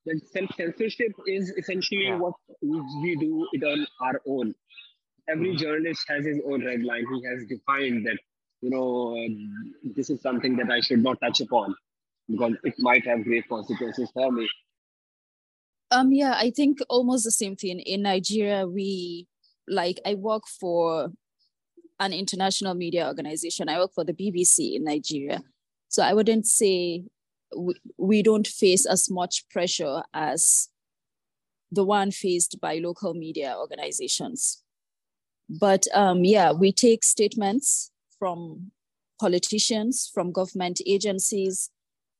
That 0.05 0.21
self 0.33 0.51
censorship 0.57 1.13
is 1.27 1.51
essentially 1.57 2.09
yeah. 2.09 2.19
what 2.19 2.35
we 2.63 3.17
do 3.17 3.49
it 3.53 3.65
on 3.65 3.87
our 4.01 4.21
own. 4.29 4.55
Every 5.29 5.49
mm-hmm. 5.49 5.57
journalist 5.57 6.05
has 6.09 6.25
his 6.25 6.41
own 6.47 6.65
red 6.65 6.83
line. 6.83 7.05
He 7.15 7.27
has 7.27 7.47
defined 7.49 8.07
that 8.07 8.19
you 8.61 8.71
know 8.71 9.17
uh, 9.17 9.93
this 9.97 10.11
is 10.11 10.21
something 10.21 10.57
that 10.57 10.71
I 10.71 10.81
should 10.81 11.03
not 11.03 11.21
touch 11.21 11.41
upon 11.41 11.75
because 12.29 12.55
it 12.65 12.75
might 12.79 13.07
have 13.07 13.25
great 13.25 13.49
consequences 13.49 14.11
for 14.13 14.31
me 14.33 14.49
um, 15.91 16.13
yeah, 16.13 16.35
I 16.37 16.51
think 16.51 16.79
almost 16.89 17.25
the 17.25 17.31
same 17.31 17.57
thing. 17.57 17.81
In 17.81 18.03
Nigeria, 18.03 18.67
we 18.67 19.27
like 19.69 20.01
I 20.07 20.15
work 20.15 20.45
for 20.49 21.11
an 21.99 22.13
international 22.13 22.75
media 22.75 23.07
organization. 23.07 23.69
I 23.69 23.79
work 23.79 23.93
for 23.95 24.05
the 24.05 24.13
BBC 24.13 24.77
in 24.77 24.85
Nigeria. 24.85 25.43
So 25.89 26.03
I 26.03 26.13
wouldn't 26.13 26.47
say 26.47 27.05
we, 27.57 27.75
we 27.97 28.23
don't 28.23 28.47
face 28.47 28.87
as 28.87 29.11
much 29.11 29.49
pressure 29.49 30.03
as 30.13 30.69
the 31.71 31.85
one 31.85 32.11
faced 32.11 32.61
by 32.61 32.79
local 32.79 33.15
media 33.15 33.55
organizations. 33.59 34.63
But 35.49 35.85
um, 35.95 36.25
yeah, 36.25 36.53
we 36.53 36.73
take 36.73 37.05
statements 37.05 37.91
from 38.19 38.73
politicians, 39.21 40.11
from 40.13 40.33
government 40.33 40.81
agencies, 40.87 41.71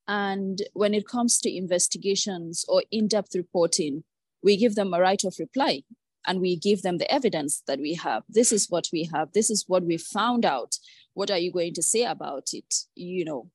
and 0.09 0.63
when 0.73 0.95
it 0.95 1.09
comes 1.09 1.41
to 1.41 1.55
investigations 1.55 2.65
or 2.69 2.83
in 2.91 3.09
depth 3.09 3.35
reporting, 3.35 4.05
we 4.43 4.57
give 4.57 4.75
them 4.75 4.95
a 4.95 5.01
right 5.01 5.23
of 5.25 5.37
reply 5.39 5.83
and 6.27 6.41
we 6.41 6.57
give 6.57 6.83
them 6.83 6.99
the 6.99 7.11
evidence 7.13 7.63
that 7.67 7.79
we 7.79 7.95
have. 7.95 8.23
This 8.29 8.53
is 8.53 8.67
what 8.69 8.89
we 8.93 9.09
have. 9.13 9.33
This 9.33 9.51
is 9.51 9.65
what 9.67 9.85
we 9.85 9.97
found 9.97 10.45
out. 10.45 10.77
What 11.15 11.31
are 11.31 11.39
you 11.39 11.53
going 11.53 11.75
to 11.75 11.83
say 11.83 12.05
about 12.05 12.49
it? 12.53 12.75
You 12.95 13.25
know. 13.25 13.51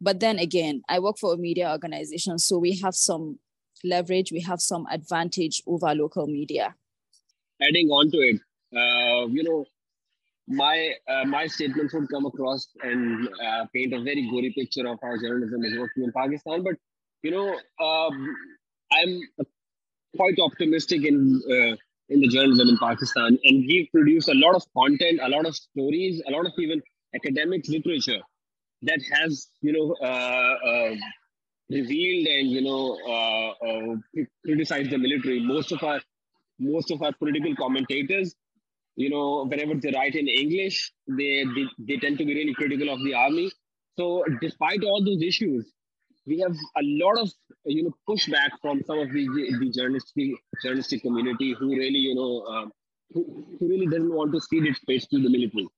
But 0.00 0.20
then 0.20 0.38
again, 0.38 0.82
I 0.88 0.98
work 0.98 1.18
for 1.18 1.34
a 1.34 1.36
media 1.36 1.70
organization, 1.70 2.38
so 2.38 2.58
we 2.58 2.78
have 2.78 2.94
some 2.94 3.38
leverage, 3.84 4.32
we 4.32 4.40
have 4.40 4.60
some 4.60 4.86
advantage 4.90 5.62
over 5.66 5.94
local 5.94 6.26
media. 6.26 6.74
Adding 7.60 7.88
on 7.88 8.10
to 8.10 8.18
it, 8.18 8.40
uh, 8.74 9.26
you 9.26 9.42
know, 9.42 9.66
my 10.50 10.92
uh, 11.08 11.24
my 11.24 11.46
statements 11.46 11.94
would 11.94 12.08
come 12.10 12.26
across 12.26 12.68
and 12.82 13.28
uh, 13.46 13.66
paint 13.72 13.94
a 13.94 14.02
very 14.02 14.28
gory 14.28 14.52
picture 14.56 14.86
of 14.86 14.98
how 15.02 15.16
journalism 15.22 15.64
is 15.64 15.78
working 15.78 16.04
in 16.04 16.12
Pakistan. 16.12 16.64
But 16.64 16.74
you 17.22 17.30
know, 17.30 17.48
um, 17.84 18.36
I'm 18.92 19.20
quite 20.16 20.38
optimistic 20.40 21.04
in 21.04 21.40
uh, 21.48 21.76
in 22.08 22.20
the 22.20 22.28
journalism 22.28 22.68
in 22.68 22.78
Pakistan, 22.78 23.38
and 23.44 23.64
we've 23.66 23.88
produced 23.92 24.28
a 24.28 24.34
lot 24.34 24.56
of 24.56 24.64
content, 24.76 25.20
a 25.22 25.28
lot 25.28 25.46
of 25.46 25.54
stories, 25.54 26.20
a 26.26 26.32
lot 26.32 26.46
of 26.46 26.52
even 26.58 26.82
academic 27.14 27.68
literature 27.68 28.20
that 28.82 29.00
has 29.12 29.48
you 29.60 29.72
know 29.72 29.94
uh, 30.02 30.54
uh, 30.72 30.94
revealed 31.70 32.26
and 32.26 32.50
you 32.50 32.62
know 32.62 32.98
uh, 33.14 34.26
criticized 34.44 34.90
the 34.90 34.98
military. 34.98 35.38
Most 35.40 35.70
of 35.70 35.82
our 35.84 36.00
most 36.58 36.90
of 36.90 37.02
our 37.02 37.12
political 37.12 37.54
commentators 37.54 38.34
you 38.96 39.10
know, 39.10 39.44
whenever 39.46 39.74
they 39.74 39.92
write 39.92 40.14
in 40.14 40.28
English, 40.28 40.92
they, 41.08 41.44
they, 41.44 41.64
they 41.78 41.96
tend 41.96 42.18
to 42.18 42.24
be 42.24 42.34
really 42.34 42.54
critical 42.54 42.92
of 42.92 43.02
the 43.04 43.14
army. 43.14 43.50
So 43.98 44.24
despite 44.40 44.82
all 44.84 45.04
those 45.04 45.22
issues, 45.22 45.72
we 46.26 46.38
have 46.40 46.54
a 46.76 46.82
lot 46.82 47.18
of 47.18 47.30
you 47.64 47.84
know 47.84 47.94
pushback 48.08 48.50
from 48.62 48.82
some 48.86 48.98
of 48.98 49.12
the 49.12 49.26
the 49.60 49.70
journalistic 49.70 50.32
journalistic 50.62 51.02
community 51.02 51.54
who 51.58 51.68
really 51.70 51.98
you 51.98 52.14
know 52.14 52.44
um, 52.46 52.72
who, 53.12 53.44
who 53.58 53.68
really 53.68 53.86
doesn't 53.86 54.12
want 54.12 54.32
to 54.32 54.40
cede 54.40 54.66
its 54.66 54.80
space 54.80 55.06
to 55.08 55.20
the 55.20 55.28
military. 55.28 55.68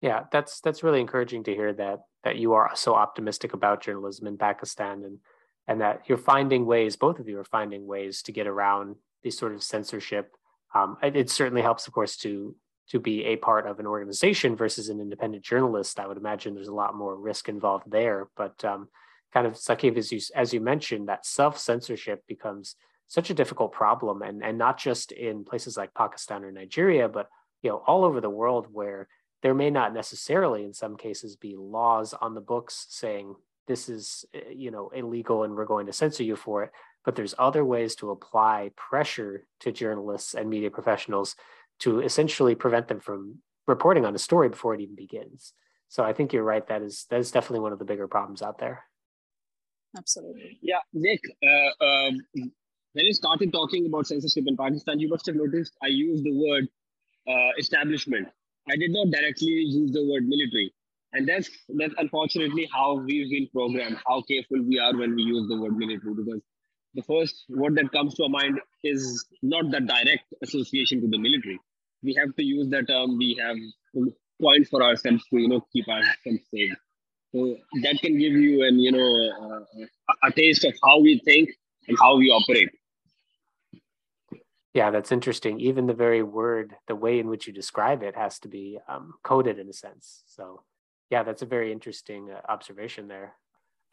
Yeah, 0.00 0.24
that's 0.32 0.60
that's 0.60 0.82
really 0.82 1.00
encouraging 1.00 1.44
to 1.44 1.54
hear 1.54 1.72
that 1.74 2.00
that 2.24 2.36
you 2.36 2.52
are 2.52 2.70
so 2.74 2.94
optimistic 2.94 3.52
about 3.52 3.82
journalism 3.82 4.26
in 4.26 4.38
Pakistan 4.38 5.04
and 5.04 5.18
and 5.66 5.80
that 5.80 6.02
you're 6.08 6.18
finding 6.18 6.66
ways, 6.66 6.96
both 6.96 7.18
of 7.18 7.28
you 7.28 7.38
are 7.38 7.44
finding 7.44 7.86
ways 7.86 8.22
to 8.22 8.32
get 8.32 8.46
around 8.46 8.96
these 9.22 9.38
sort 9.38 9.54
of 9.54 9.62
censorship 9.62 10.36
um, 10.74 10.96
it, 11.02 11.16
it, 11.16 11.30
certainly 11.30 11.62
helps, 11.62 11.86
of 11.86 11.92
course, 11.92 12.16
to 12.18 12.54
to 12.90 13.00
be 13.00 13.24
a 13.24 13.36
part 13.36 13.66
of 13.66 13.80
an 13.80 13.86
organization 13.86 14.56
versus 14.56 14.88
an 14.90 15.00
independent 15.00 15.42
journalist. 15.42 15.98
I 15.98 16.06
would 16.06 16.18
imagine 16.18 16.54
there's 16.54 16.68
a 16.68 16.74
lot 16.74 16.94
more 16.94 17.16
risk 17.16 17.48
involved 17.48 17.90
there. 17.90 18.28
But 18.36 18.62
um, 18.64 18.88
kind 19.32 19.46
of 19.46 19.54
Saqib, 19.54 19.96
as 19.96 20.12
you 20.12 20.20
as 20.34 20.52
you 20.52 20.60
mentioned, 20.60 21.08
that 21.08 21.24
self 21.24 21.58
censorship 21.58 22.22
becomes 22.26 22.76
such 23.06 23.30
a 23.30 23.34
difficult 23.34 23.72
problem, 23.72 24.22
and 24.22 24.42
and 24.42 24.58
not 24.58 24.78
just 24.78 25.12
in 25.12 25.44
places 25.44 25.76
like 25.76 25.94
Pakistan 25.94 26.44
or 26.44 26.52
Nigeria, 26.52 27.08
but 27.08 27.28
you 27.62 27.70
know 27.70 27.82
all 27.86 28.04
over 28.04 28.20
the 28.20 28.30
world 28.30 28.66
where 28.70 29.08
there 29.42 29.54
may 29.54 29.70
not 29.70 29.92
necessarily, 29.92 30.64
in 30.64 30.72
some 30.72 30.96
cases, 30.96 31.36
be 31.36 31.54
laws 31.56 32.14
on 32.14 32.34
the 32.34 32.40
books 32.40 32.86
saying 32.88 33.34
this 33.66 33.88
is 33.88 34.24
eh, 34.34 34.50
you 34.54 34.70
know 34.70 34.90
illegal 34.94 35.44
and 35.44 35.54
we're 35.54 35.64
going 35.64 35.86
to 35.86 35.92
censor 35.92 36.22
you 36.22 36.36
for 36.36 36.64
it 36.64 36.72
but 37.04 37.16
there's 37.16 37.34
other 37.38 37.64
ways 37.64 37.94
to 37.96 38.10
apply 38.10 38.70
pressure 38.76 39.46
to 39.60 39.72
journalists 39.72 40.34
and 40.34 40.48
media 40.48 40.70
professionals 40.70 41.36
to 41.80 42.00
essentially 42.00 42.54
prevent 42.54 42.88
them 42.88 43.00
from 43.00 43.38
reporting 43.66 44.04
on 44.04 44.14
a 44.14 44.18
story 44.18 44.48
before 44.48 44.74
it 44.74 44.80
even 44.80 44.94
begins. 44.94 45.52
So 45.88 46.02
I 46.02 46.12
think 46.12 46.32
you're 46.32 46.44
right. 46.44 46.66
That 46.66 46.82
is 46.82 47.06
that 47.10 47.20
is 47.20 47.30
definitely 47.30 47.60
one 47.60 47.72
of 47.72 47.78
the 47.78 47.84
bigger 47.84 48.08
problems 48.08 48.42
out 48.42 48.58
there. 48.58 48.84
Absolutely. 49.96 50.58
Yeah, 50.60 50.80
Nick. 50.92 51.20
Uh, 51.42 51.84
um, 51.84 52.18
when 52.94 53.06
you 53.06 53.12
started 53.12 53.52
talking 53.52 53.86
about 53.86 54.06
censorship 54.06 54.44
in 54.46 54.56
Pakistan, 54.56 54.98
you 54.98 55.08
must 55.08 55.26
have 55.26 55.36
noticed 55.36 55.76
I 55.82 55.88
used 55.88 56.24
the 56.24 56.32
word 56.32 56.68
uh, 57.28 57.50
establishment. 57.58 58.28
I 58.68 58.76
did 58.76 58.90
not 58.92 59.10
directly 59.10 59.48
use 59.48 59.92
the 59.92 60.04
word 60.10 60.26
military, 60.26 60.72
and 61.12 61.28
that's 61.28 61.50
that's 61.76 61.94
unfortunately 61.98 62.68
how 62.72 62.94
we've 62.96 63.30
been 63.30 63.48
programmed. 63.52 63.98
How 64.06 64.22
careful 64.22 64.62
we 64.62 64.78
are 64.78 64.96
when 64.96 65.14
we 65.14 65.22
use 65.22 65.48
the 65.48 65.60
word 65.60 65.76
military, 65.76 66.14
because 66.14 66.40
the 66.94 67.02
first 67.02 67.44
word 67.48 67.74
that 67.76 67.90
comes 67.92 68.14
to 68.14 68.24
our 68.24 68.28
mind 68.28 68.60
is 68.82 69.26
not 69.42 69.70
the 69.70 69.80
direct 69.80 70.32
association 70.42 71.00
to 71.00 71.08
the 71.08 71.18
military. 71.18 71.58
We 72.02 72.14
have 72.14 72.34
to 72.36 72.42
use 72.42 72.68
that 72.70 72.88
term. 72.88 73.18
We 73.18 73.38
have 73.40 73.56
points 74.40 74.68
for 74.68 74.82
ourselves 74.82 75.24
to 75.30 75.38
you 75.38 75.48
know 75.48 75.66
keep 75.72 75.88
ourselves 75.88 76.40
safe. 76.52 76.72
So 77.34 77.56
that 77.82 77.98
can 78.00 78.18
give 78.18 78.32
you 78.32 78.64
an 78.64 78.78
you 78.78 78.92
know 78.92 79.64
uh, 79.76 79.84
a 80.22 80.32
taste 80.32 80.64
of 80.64 80.74
how 80.84 81.00
we 81.00 81.20
think 81.24 81.50
and 81.88 81.96
how 82.00 82.16
we 82.16 82.30
operate. 82.30 82.70
Yeah, 84.74 84.90
that's 84.90 85.12
interesting. 85.12 85.60
Even 85.60 85.86
the 85.86 85.94
very 85.94 86.22
word, 86.24 86.74
the 86.88 86.96
way 86.96 87.20
in 87.20 87.28
which 87.28 87.46
you 87.46 87.52
describe 87.52 88.02
it, 88.02 88.16
has 88.16 88.40
to 88.40 88.48
be 88.48 88.78
um, 88.88 89.14
coded 89.22 89.60
in 89.60 89.68
a 89.68 89.72
sense. 89.72 90.24
So, 90.26 90.62
yeah, 91.10 91.22
that's 91.22 91.42
a 91.42 91.46
very 91.46 91.70
interesting 91.70 92.30
uh, 92.32 92.40
observation 92.50 93.06
there. 93.06 93.36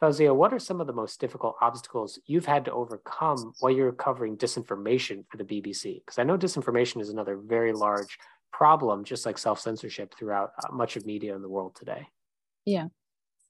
Fauziyya, 0.02 0.34
what 0.34 0.52
are 0.52 0.58
some 0.58 0.80
of 0.80 0.88
the 0.88 0.92
most 0.92 1.20
difficult 1.20 1.54
obstacles 1.60 2.18
you've 2.26 2.46
had 2.46 2.64
to 2.64 2.72
overcome 2.72 3.52
while 3.60 3.70
you're 3.70 3.92
covering 3.92 4.36
disinformation 4.36 5.24
for 5.30 5.36
the 5.36 5.44
BBC? 5.44 6.00
Because 6.00 6.18
I 6.18 6.24
know 6.24 6.36
disinformation 6.36 7.00
is 7.00 7.08
another 7.08 7.36
very 7.36 7.72
large 7.72 8.18
problem, 8.52 9.04
just 9.04 9.24
like 9.24 9.38
self 9.38 9.60
censorship 9.60 10.12
throughout 10.18 10.50
uh, 10.58 10.72
much 10.72 10.96
of 10.96 11.06
media 11.06 11.36
in 11.36 11.42
the 11.42 11.48
world 11.48 11.76
today. 11.76 12.08
Yeah. 12.66 12.88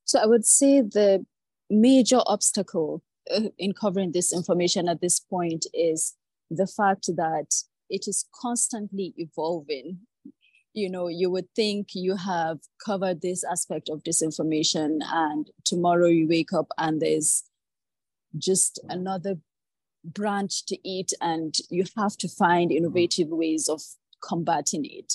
So 0.04 0.21
I 0.21 0.26
would 0.26 0.44
say 0.44 0.82
the 0.82 1.25
major 1.71 2.21
obstacle 2.26 3.02
uh, 3.35 3.49
in 3.56 3.73
covering 3.73 4.12
this 4.12 4.30
information 4.30 4.88
at 4.88 5.00
this 5.00 5.21
point 5.21 5.64
is 5.73 6.16
the 6.50 6.66
fact 6.66 7.06
that 7.16 7.47
it 7.88 8.06
is 8.06 8.26
constantly 8.38 9.14
evolving 9.16 10.00
you 10.75 10.88
know 10.91 11.09
you 11.09 11.31
would 11.31 11.49
think 11.55 11.88
you 11.95 12.17
have 12.17 12.59
covered 12.85 13.21
this 13.21 13.45
aspect 13.45 13.88
of 13.88 14.02
disinformation 14.02 14.99
and 15.05 15.50
tomorrow 15.64 16.07
you 16.07 16.26
wake 16.29 16.52
up 16.52 16.69
and 16.79 17.00
there's 17.00 17.45
just 18.38 18.81
another 18.88 19.37
branch 20.05 20.64
to 20.67 20.76
eat 20.88 21.12
and 21.21 21.57
you 21.71 21.85
have 21.97 22.17
to 22.17 22.29
find 22.29 22.71
mm-hmm. 22.71 22.79
innovative 22.79 23.29
ways 23.29 23.69
of 23.69 23.83
combating 24.23 24.85
it. 24.85 25.14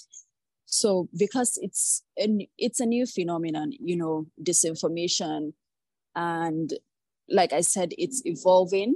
So 0.65 1.09
because 1.17 1.57
it's 1.61 2.03
a, 2.19 2.47
it's 2.57 2.79
a 2.79 2.85
new 2.85 3.05
phenomenon 3.05 3.71
you 3.79 3.95
know 3.97 4.27
disinformation 4.41 5.53
And 6.15 6.73
like 7.29 7.53
I 7.53 7.61
said, 7.61 7.93
it's 7.97 8.21
evolving. 8.25 8.95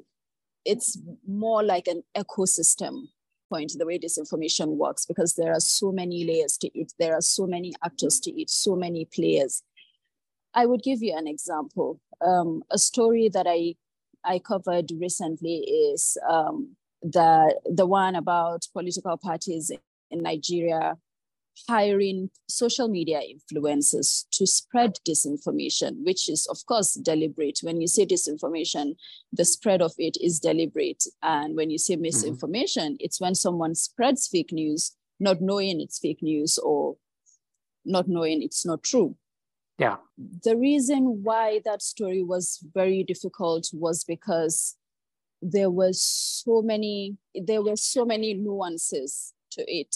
It's 0.65 0.97
more 1.27 1.63
like 1.63 1.87
an 1.87 2.03
ecosystem 2.15 3.09
point, 3.53 3.69
the 3.77 3.85
way 3.89 3.97
disinformation 3.99 4.69
works, 4.83 5.03
because 5.11 5.31
there 5.35 5.51
are 5.57 5.65
so 5.79 5.91
many 6.01 6.17
layers 6.31 6.57
to 6.61 6.67
it. 6.81 6.89
There 7.01 7.15
are 7.17 7.25
so 7.37 7.43
many 7.55 7.71
actors 7.87 8.19
to 8.21 8.31
it, 8.41 8.49
so 8.49 8.75
many 8.85 9.03
players. 9.17 9.63
I 10.53 10.63
would 10.69 10.83
give 10.89 11.01
you 11.01 11.13
an 11.17 11.27
example. 11.27 11.89
Um, 12.31 12.49
a 12.71 12.77
story 12.77 13.29
that 13.35 13.47
I 13.57 13.75
I 14.33 14.39
covered 14.51 14.87
recently 15.05 15.57
is 15.91 16.17
um, 16.35 16.55
the 17.01 17.59
the 17.79 17.87
one 18.03 18.15
about 18.23 18.61
political 18.77 19.17
parties 19.17 19.65
in 20.13 20.19
Nigeria 20.31 20.97
hiring 21.67 22.29
social 22.47 22.87
media 22.87 23.21
influencers 23.21 24.25
to 24.31 24.47
spread 24.47 24.97
disinformation, 25.07 26.03
which 26.03 26.29
is, 26.29 26.47
of 26.47 26.57
course, 26.65 26.93
deliberate. 26.95 27.59
When 27.61 27.81
you 27.81 27.87
say 27.87 28.05
disinformation, 28.05 28.95
the 29.31 29.45
spread 29.45 29.81
of 29.81 29.93
it 29.97 30.17
is 30.21 30.39
deliberate. 30.39 31.03
And 31.21 31.55
when 31.55 31.69
you 31.69 31.77
say 31.77 31.93
mm-hmm. 31.93 32.03
misinformation, 32.03 32.93
mm-hmm. 32.93 33.05
it's 33.05 33.21
when 33.21 33.35
someone 33.35 33.75
spreads 33.75 34.27
fake 34.27 34.51
news, 34.51 34.95
not 35.19 35.41
knowing 35.41 35.81
it's 35.81 35.99
fake 35.99 36.21
news 36.21 36.57
or 36.57 36.95
not 37.85 38.07
knowing 38.07 38.41
it's 38.41 38.65
not 38.65 38.83
true. 38.83 39.15
Yeah. 39.77 39.97
The 40.43 40.55
reason 40.55 41.23
why 41.23 41.61
that 41.65 41.81
story 41.81 42.21
was 42.21 42.59
very 42.73 43.03
difficult 43.03 43.69
was 43.73 44.03
because 44.03 44.75
there 45.41 45.71
was 45.71 45.99
so 45.99 46.61
many 46.61 47.17
there 47.33 47.63
were 47.63 47.75
so 47.75 48.05
many 48.05 48.35
nuances 48.35 49.33
to 49.51 49.63
it 49.67 49.95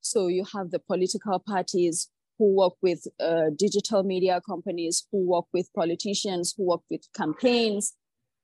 so 0.00 0.28
you 0.28 0.44
have 0.54 0.70
the 0.70 0.78
political 0.78 1.38
parties 1.38 2.08
who 2.38 2.54
work 2.54 2.74
with 2.82 3.06
uh, 3.20 3.50
digital 3.56 4.02
media 4.02 4.40
companies, 4.46 5.06
who 5.10 5.26
work 5.26 5.46
with 5.52 5.72
politicians, 5.74 6.54
who 6.56 6.66
work 6.66 6.82
with 6.90 7.02
campaigns. 7.14 7.94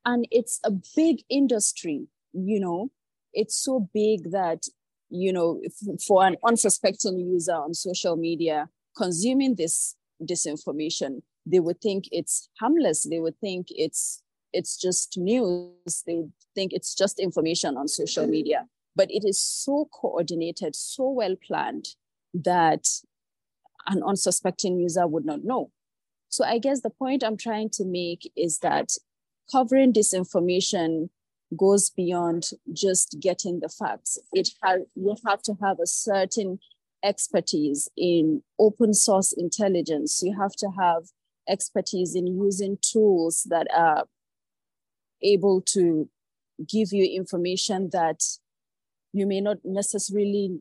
And 0.04 0.26
it's 0.30 0.60
a 0.64 0.72
big 0.96 1.22
industry, 1.30 2.08
you 2.32 2.60
know, 2.60 2.90
it's 3.32 3.56
so 3.56 3.88
big 3.94 4.32
that, 4.32 4.64
you 5.10 5.32
know, 5.32 5.60
for 6.06 6.26
an 6.26 6.36
unsuspecting 6.46 7.18
user 7.18 7.54
on 7.54 7.72
social 7.74 8.16
media 8.16 8.68
consuming 8.96 9.54
this 9.54 9.96
disinformation, 10.22 11.22
they 11.46 11.60
would 11.60 11.80
think 11.80 12.04
it's 12.10 12.48
harmless. 12.58 13.06
They 13.08 13.20
would 13.20 13.38
think 13.40 13.66
it's 13.70 14.22
it's 14.52 14.76
just 14.76 15.18
news. 15.18 16.02
They 16.06 16.22
think 16.54 16.72
it's 16.72 16.94
just 16.94 17.18
information 17.18 17.76
on 17.76 17.88
social 17.88 18.26
media 18.26 18.66
but 18.96 19.10
it 19.10 19.24
is 19.26 19.40
so 19.40 19.88
coordinated, 19.92 20.76
so 20.76 21.08
well 21.10 21.36
planned 21.36 21.88
that 22.32 22.86
an 23.86 24.02
unsuspecting 24.02 24.78
user 24.78 25.06
would 25.06 25.24
not 25.24 25.44
know. 25.44 25.70
So 26.28 26.44
I 26.44 26.58
guess 26.58 26.80
the 26.80 26.90
point 26.90 27.22
I'm 27.22 27.36
trying 27.36 27.70
to 27.74 27.84
make 27.84 28.30
is 28.36 28.58
that 28.58 28.92
covering 29.50 29.92
disinformation 29.92 31.10
goes 31.56 31.90
beyond 31.90 32.50
just 32.72 33.16
getting 33.20 33.60
the 33.60 33.68
facts. 33.68 34.18
It 34.32 34.50
has 34.62 34.80
you 34.94 35.14
have 35.26 35.42
to 35.42 35.54
have 35.62 35.78
a 35.80 35.86
certain 35.86 36.58
expertise 37.04 37.88
in 37.96 38.42
open 38.58 38.94
source 38.94 39.32
intelligence. 39.32 40.22
You 40.22 40.36
have 40.40 40.52
to 40.56 40.70
have 40.78 41.04
expertise 41.48 42.14
in 42.14 42.26
using 42.26 42.78
tools 42.80 43.46
that 43.50 43.66
are 43.74 44.06
able 45.22 45.60
to 45.60 46.08
give 46.68 46.92
you 46.92 47.04
information 47.04 47.90
that 47.92 48.22
you 49.14 49.26
may 49.26 49.40
not 49.40 49.58
necessarily 49.64 50.60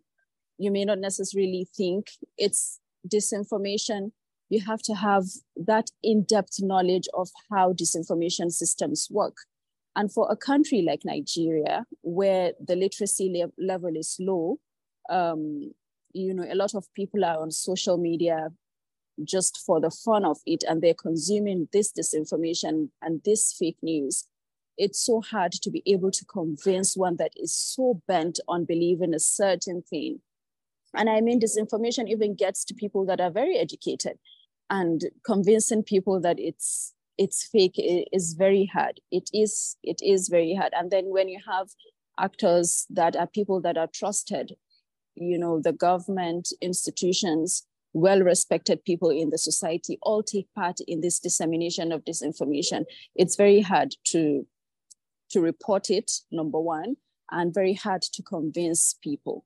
you 0.60 0.72
may 0.72 0.86
not 0.86 1.00
necessarily 1.00 1.68
think 1.76 2.12
it's 2.38 2.80
disinformation. 3.12 4.12
You 4.50 4.62
have 4.62 4.82
to 4.84 4.94
have 4.94 5.24
that 5.56 5.88
in-depth 6.04 6.60
knowledge 6.62 7.08
of 7.16 7.30
how 7.52 7.74
disinformation 7.74 8.52
systems 8.52 9.08
work. 9.12 9.36
And 9.96 10.12
for 10.12 10.32
a 10.32 10.36
country 10.36 10.82
like 10.82 11.02
nigeria 11.06 11.86
where 12.02 12.54
the 12.60 12.76
literacy 12.76 13.32
le- 13.36 13.64
level 13.64 13.96
is 13.96 14.18
low 14.20 14.58
um, 15.10 15.72
you 16.14 16.34
know 16.34 16.46
a 16.50 16.56
lot 16.56 16.74
of 16.74 16.86
people 16.96 17.24
are 17.24 17.40
on 17.40 17.52
social 17.52 17.98
media 17.98 18.50
just 19.24 19.62
for 19.66 19.80
the 19.80 19.92
fun 19.92 20.26
of 20.26 20.38
it 20.46 20.64
and 20.68 20.82
they're 20.82 20.96
consuming 20.96 21.68
this 21.72 21.92
disinformation 21.92 22.90
and 23.02 23.22
this 23.24 23.54
fake 23.54 23.78
news 23.84 24.28
it's 24.78 25.00
so 25.00 25.22
hard 25.22 25.52
to 25.52 25.70
be 25.70 25.84
able 25.86 26.12
to 26.12 26.26
convince 26.26 26.96
one 26.96 27.18
that 27.18 27.32
is 27.36 27.56
so 27.56 28.02
bent 28.08 28.40
on 28.48 28.66
believing 28.66 29.14
a 29.14 29.20
certain 29.20 29.82
thing. 29.82 30.22
And 30.96 31.10
I 31.10 31.22
mean, 31.22 31.40
this 31.40 31.58
information 31.58 32.08
even 32.08 32.36
gets 32.36 32.64
to 32.66 32.74
people 32.74 33.06
that 33.08 33.20
are 33.20 33.32
very 33.32 33.58
educated 33.58 34.18
and 34.70 35.02
convincing 35.26 35.84
people 35.84 36.20
that 36.22 36.40
it's 36.40 36.94
it's 37.18 37.48
fake 37.48 37.76
is 37.78 38.34
very 38.34 38.66
hard. 38.74 39.00
It 39.12 39.30
is 39.34 39.78
it 39.84 40.00
is 40.02 40.30
very 40.30 40.56
hard. 40.56 40.74
And 40.76 40.90
then 40.92 41.06
when 41.06 41.30
you 41.30 41.40
have 41.48 41.70
actors 42.20 42.86
that 42.90 43.16
are 43.16 43.28
people 43.28 43.62
that 43.62 43.78
are 43.78 43.90
trusted, 43.94 44.54
you 45.16 45.38
know, 45.38 45.60
the 45.62 45.74
government, 45.74 46.50
institutions, 46.62 47.66
well-respected 47.94 48.84
people 48.84 49.10
in 49.10 49.30
the 49.30 49.38
society 49.38 50.00
all 50.02 50.24
take 50.24 50.48
part 50.56 50.80
in 50.88 51.02
this 51.02 51.20
dissemination 51.20 51.92
of 51.92 52.04
disinformation. 52.04 52.86
It's 53.16 53.36
very 53.36 53.62
hard 53.62 53.96
to 54.08 54.48
to 55.34 55.42
report 55.42 55.90
it, 55.90 56.12
number 56.32 56.60
one, 56.60 56.96
and 57.32 57.54
very 57.54 57.74
hard 57.74 58.02
to 58.02 58.24
convince 58.24 58.96
people. 59.04 59.46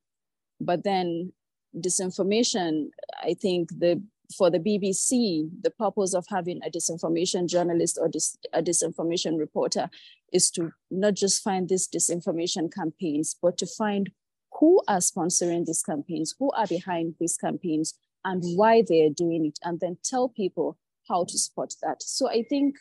But 0.59 0.83
then 0.83 1.33
disinformation, 1.75 2.89
I 3.23 3.33
think 3.33 3.69
the 3.69 4.01
for 4.35 4.49
the 4.49 4.59
BBC, 4.59 5.49
the 5.61 5.71
purpose 5.71 6.13
of 6.13 6.25
having 6.29 6.59
a 6.65 6.69
disinformation 6.69 7.47
journalist 7.47 7.97
or 7.99 8.09
dis, 8.09 8.37
a 8.53 8.61
disinformation 8.61 9.39
reporter 9.39 9.89
is 10.33 10.51
to 10.51 10.71
not 10.91 11.13
just 11.13 11.41
find 11.41 11.69
these 11.69 11.87
disinformation 11.87 12.71
campaigns, 12.73 13.35
but 13.41 13.57
to 13.57 13.65
find 13.65 14.11
who 14.59 14.81
are 14.87 14.97
sponsoring 14.97 15.65
these 15.65 15.83
campaigns, 15.83 16.35
who 16.37 16.51
are 16.51 16.67
behind 16.67 17.15
these 17.19 17.37
campaigns, 17.37 17.93
and 18.25 18.43
why 18.57 18.83
they're 18.85 19.09
doing 19.09 19.45
it, 19.45 19.59
and 19.63 19.79
then 19.79 19.97
tell 20.03 20.27
people 20.27 20.77
how 21.07 21.23
to 21.23 21.37
spot 21.37 21.73
that. 21.81 22.03
So 22.03 22.29
I 22.29 22.43
think 22.43 22.75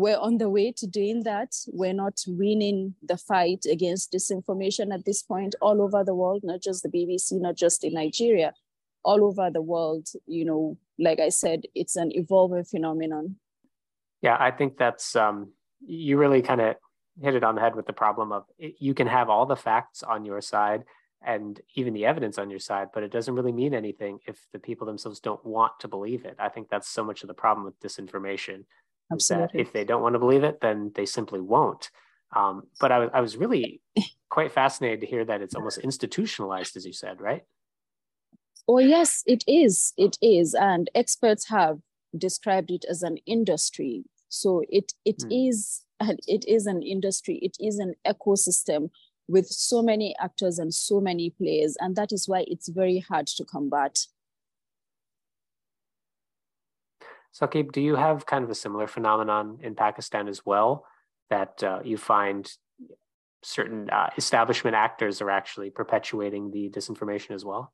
we're 0.00 0.18
on 0.18 0.38
the 0.38 0.48
way 0.48 0.72
to 0.72 0.86
doing 0.86 1.22
that. 1.24 1.54
We're 1.68 1.92
not 1.92 2.20
winning 2.26 2.94
the 3.02 3.18
fight 3.18 3.66
against 3.70 4.12
disinformation 4.12 4.92
at 4.94 5.04
this 5.04 5.22
point 5.22 5.54
all 5.60 5.82
over 5.82 6.02
the 6.02 6.14
world, 6.14 6.40
not 6.42 6.62
just 6.62 6.82
the 6.82 6.88
BBC, 6.88 7.38
not 7.40 7.54
just 7.54 7.84
in 7.84 7.92
Nigeria, 7.92 8.54
all 9.04 9.22
over 9.22 9.50
the 9.50 9.60
world. 9.60 10.08
You 10.26 10.46
know, 10.46 10.78
like 10.98 11.20
I 11.20 11.28
said, 11.28 11.64
it's 11.74 11.96
an 11.96 12.12
evolving 12.14 12.64
phenomenon. 12.64 13.36
Yeah, 14.22 14.38
I 14.40 14.50
think 14.50 14.78
that's, 14.78 15.14
um, 15.16 15.52
you 15.86 16.16
really 16.16 16.40
kind 16.40 16.62
of 16.62 16.76
hit 17.20 17.34
it 17.34 17.44
on 17.44 17.54
the 17.54 17.60
head 17.60 17.74
with 17.74 17.86
the 17.86 17.92
problem 17.92 18.32
of 18.32 18.44
it, 18.58 18.76
you 18.78 18.94
can 18.94 19.06
have 19.06 19.28
all 19.28 19.44
the 19.44 19.56
facts 19.56 20.02
on 20.02 20.24
your 20.24 20.40
side 20.40 20.84
and 21.22 21.60
even 21.74 21.92
the 21.92 22.06
evidence 22.06 22.38
on 22.38 22.48
your 22.48 22.58
side, 22.58 22.88
but 22.94 23.02
it 23.02 23.12
doesn't 23.12 23.34
really 23.34 23.52
mean 23.52 23.74
anything 23.74 24.18
if 24.26 24.38
the 24.54 24.58
people 24.58 24.86
themselves 24.86 25.20
don't 25.20 25.44
want 25.44 25.72
to 25.80 25.88
believe 25.88 26.24
it. 26.24 26.36
I 26.38 26.48
think 26.48 26.70
that's 26.70 26.88
so 26.88 27.04
much 27.04 27.22
of 27.22 27.28
the 27.28 27.34
problem 27.34 27.66
with 27.66 27.78
disinformation 27.80 28.64
Absolutely. 29.12 29.60
if 29.60 29.72
they 29.72 29.84
don't 29.84 30.02
want 30.02 30.14
to 30.14 30.18
believe 30.18 30.44
it, 30.44 30.60
then 30.60 30.92
they 30.94 31.06
simply 31.06 31.40
won't. 31.40 31.90
Um, 32.34 32.62
but 32.80 32.92
I, 32.92 33.04
I 33.06 33.20
was 33.20 33.36
really 33.36 33.80
quite 34.30 34.52
fascinated 34.52 35.00
to 35.00 35.06
hear 35.06 35.24
that 35.24 35.42
it's 35.42 35.54
almost 35.54 35.78
institutionalized, 35.78 36.76
as 36.76 36.86
you 36.86 36.92
said, 36.92 37.20
right? 37.20 37.44
Oh, 38.68 38.78
yes, 38.78 39.24
it 39.26 39.42
is. 39.48 39.92
It 39.96 40.16
is. 40.22 40.54
And 40.54 40.88
experts 40.94 41.48
have 41.48 41.78
described 42.16 42.70
it 42.70 42.84
as 42.88 43.02
an 43.02 43.18
industry. 43.26 44.04
So 44.28 44.62
it 44.68 44.92
it 45.04 45.22
hmm. 45.22 45.32
is 45.32 45.82
it 46.26 46.44
is 46.46 46.66
an 46.66 46.82
industry, 46.82 47.38
it 47.42 47.56
is 47.60 47.78
an 47.78 47.94
ecosystem 48.06 48.90
with 49.28 49.46
so 49.46 49.82
many 49.82 50.14
actors 50.20 50.58
and 50.58 50.72
so 50.72 51.00
many 51.00 51.30
players. 51.30 51.76
And 51.80 51.94
that 51.96 52.12
is 52.12 52.28
why 52.28 52.44
it's 52.48 52.68
very 52.68 52.98
hard 52.98 53.26
to 53.28 53.44
combat. 53.44 53.98
Saqib, 57.34 57.72
do 57.72 57.80
you 57.80 57.96
have 57.96 58.26
kind 58.26 58.44
of 58.44 58.50
a 58.50 58.54
similar 58.54 58.86
phenomenon 58.86 59.58
in 59.62 59.74
Pakistan 59.74 60.28
as 60.28 60.44
well 60.44 60.84
that 61.28 61.62
uh, 61.62 61.80
you 61.84 61.96
find 61.96 62.50
certain 63.42 63.88
uh, 63.90 64.10
establishment 64.16 64.74
actors 64.76 65.22
are 65.22 65.30
actually 65.30 65.70
perpetuating 65.70 66.50
the 66.50 66.68
disinformation 66.70 67.30
as 67.30 67.44
well? 67.44 67.72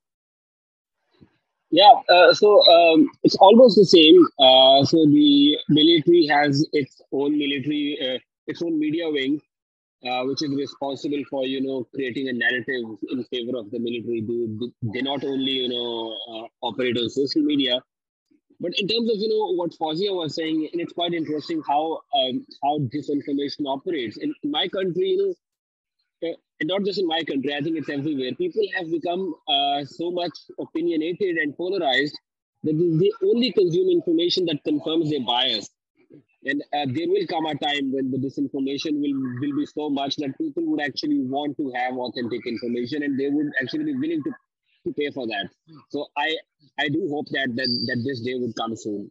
Yeah, 1.70 1.92
uh, 2.08 2.32
so 2.32 2.62
um, 2.70 3.10
it's 3.24 3.34
almost 3.36 3.76
the 3.76 3.84
same. 3.84 4.24
Uh, 4.38 4.84
so 4.84 5.04
the 5.06 5.58
military 5.68 6.26
has 6.26 6.64
its 6.72 7.00
own 7.12 7.36
military, 7.36 7.98
uh, 8.00 8.18
its 8.46 8.62
own 8.62 8.78
media 8.78 9.10
wing, 9.10 9.40
uh, 10.06 10.22
which 10.24 10.42
is 10.42 10.54
responsible 10.54 11.22
for 11.28 11.44
you 11.44 11.60
know 11.60 11.88
creating 11.92 12.28
a 12.28 12.32
narrative 12.32 12.84
in 13.10 13.24
favor 13.24 13.58
of 13.58 13.70
the 13.72 13.80
military. 13.80 14.20
They, 14.20 14.90
they 14.94 15.02
not 15.02 15.24
only 15.24 15.50
you 15.50 15.68
know 15.68 16.48
operate 16.62 16.96
on 16.98 17.10
social 17.10 17.42
media, 17.42 17.82
but 18.60 18.72
in 18.78 18.88
terms 18.88 19.10
of 19.10 19.16
you 19.18 19.28
know 19.28 19.52
what 19.54 19.72
Fauziyya 19.72 20.14
was 20.14 20.34
saying, 20.34 20.68
and 20.72 20.80
it's 20.80 20.92
quite 20.92 21.12
interesting 21.12 21.62
how 21.66 22.00
um, 22.18 22.46
how 22.62 22.78
disinformation 22.78 23.66
operates 23.66 24.16
in, 24.16 24.34
my 24.44 24.68
country. 24.68 25.10
You 25.10 25.18
know, 26.22 26.30
uh, 26.30 26.36
not 26.62 26.84
just 26.84 26.98
in 26.98 27.06
my 27.06 27.22
country, 27.24 27.54
I 27.54 27.60
think 27.60 27.76
it's 27.76 27.88
everywhere. 27.88 28.32
People 28.34 28.62
have 28.76 28.90
become 28.90 29.34
uh, 29.48 29.84
so 29.84 30.10
much 30.10 30.32
opinionated 30.58 31.36
and 31.36 31.56
polarized 31.56 32.18
that 32.64 32.98
they 33.00 33.26
only 33.26 33.52
consume 33.52 33.90
information 33.90 34.46
that 34.46 34.64
confirms 34.64 35.10
their 35.10 35.24
bias. 35.24 35.70
and 36.46 36.62
uh, 36.72 36.86
there 36.96 37.08
will 37.08 37.26
come 37.26 37.46
a 37.46 37.54
time 37.56 37.92
when 37.92 38.10
the 38.10 38.18
disinformation 38.24 39.00
will 39.04 39.20
will 39.40 39.56
be 39.56 39.66
so 39.66 39.90
much 39.90 40.16
that 40.16 40.36
people 40.38 40.64
would 40.66 40.80
actually 40.80 41.20
want 41.34 41.56
to 41.56 41.72
have 41.76 41.96
authentic 41.96 42.46
information 42.46 43.02
and 43.02 43.18
they 43.20 43.28
would 43.28 43.50
actually 43.60 43.84
be 43.84 43.96
willing 43.96 44.22
to, 44.22 44.32
to 44.86 44.92
pay 44.92 45.10
for 45.10 45.26
that 45.26 45.48
so 45.88 46.06
i 46.16 46.34
i 46.78 46.88
do 46.88 47.08
hope 47.10 47.26
that 47.30 47.48
that, 47.54 47.68
that 47.86 48.02
this 48.04 48.20
day 48.20 48.34
would 48.34 48.54
come 48.56 48.76
soon 48.76 49.10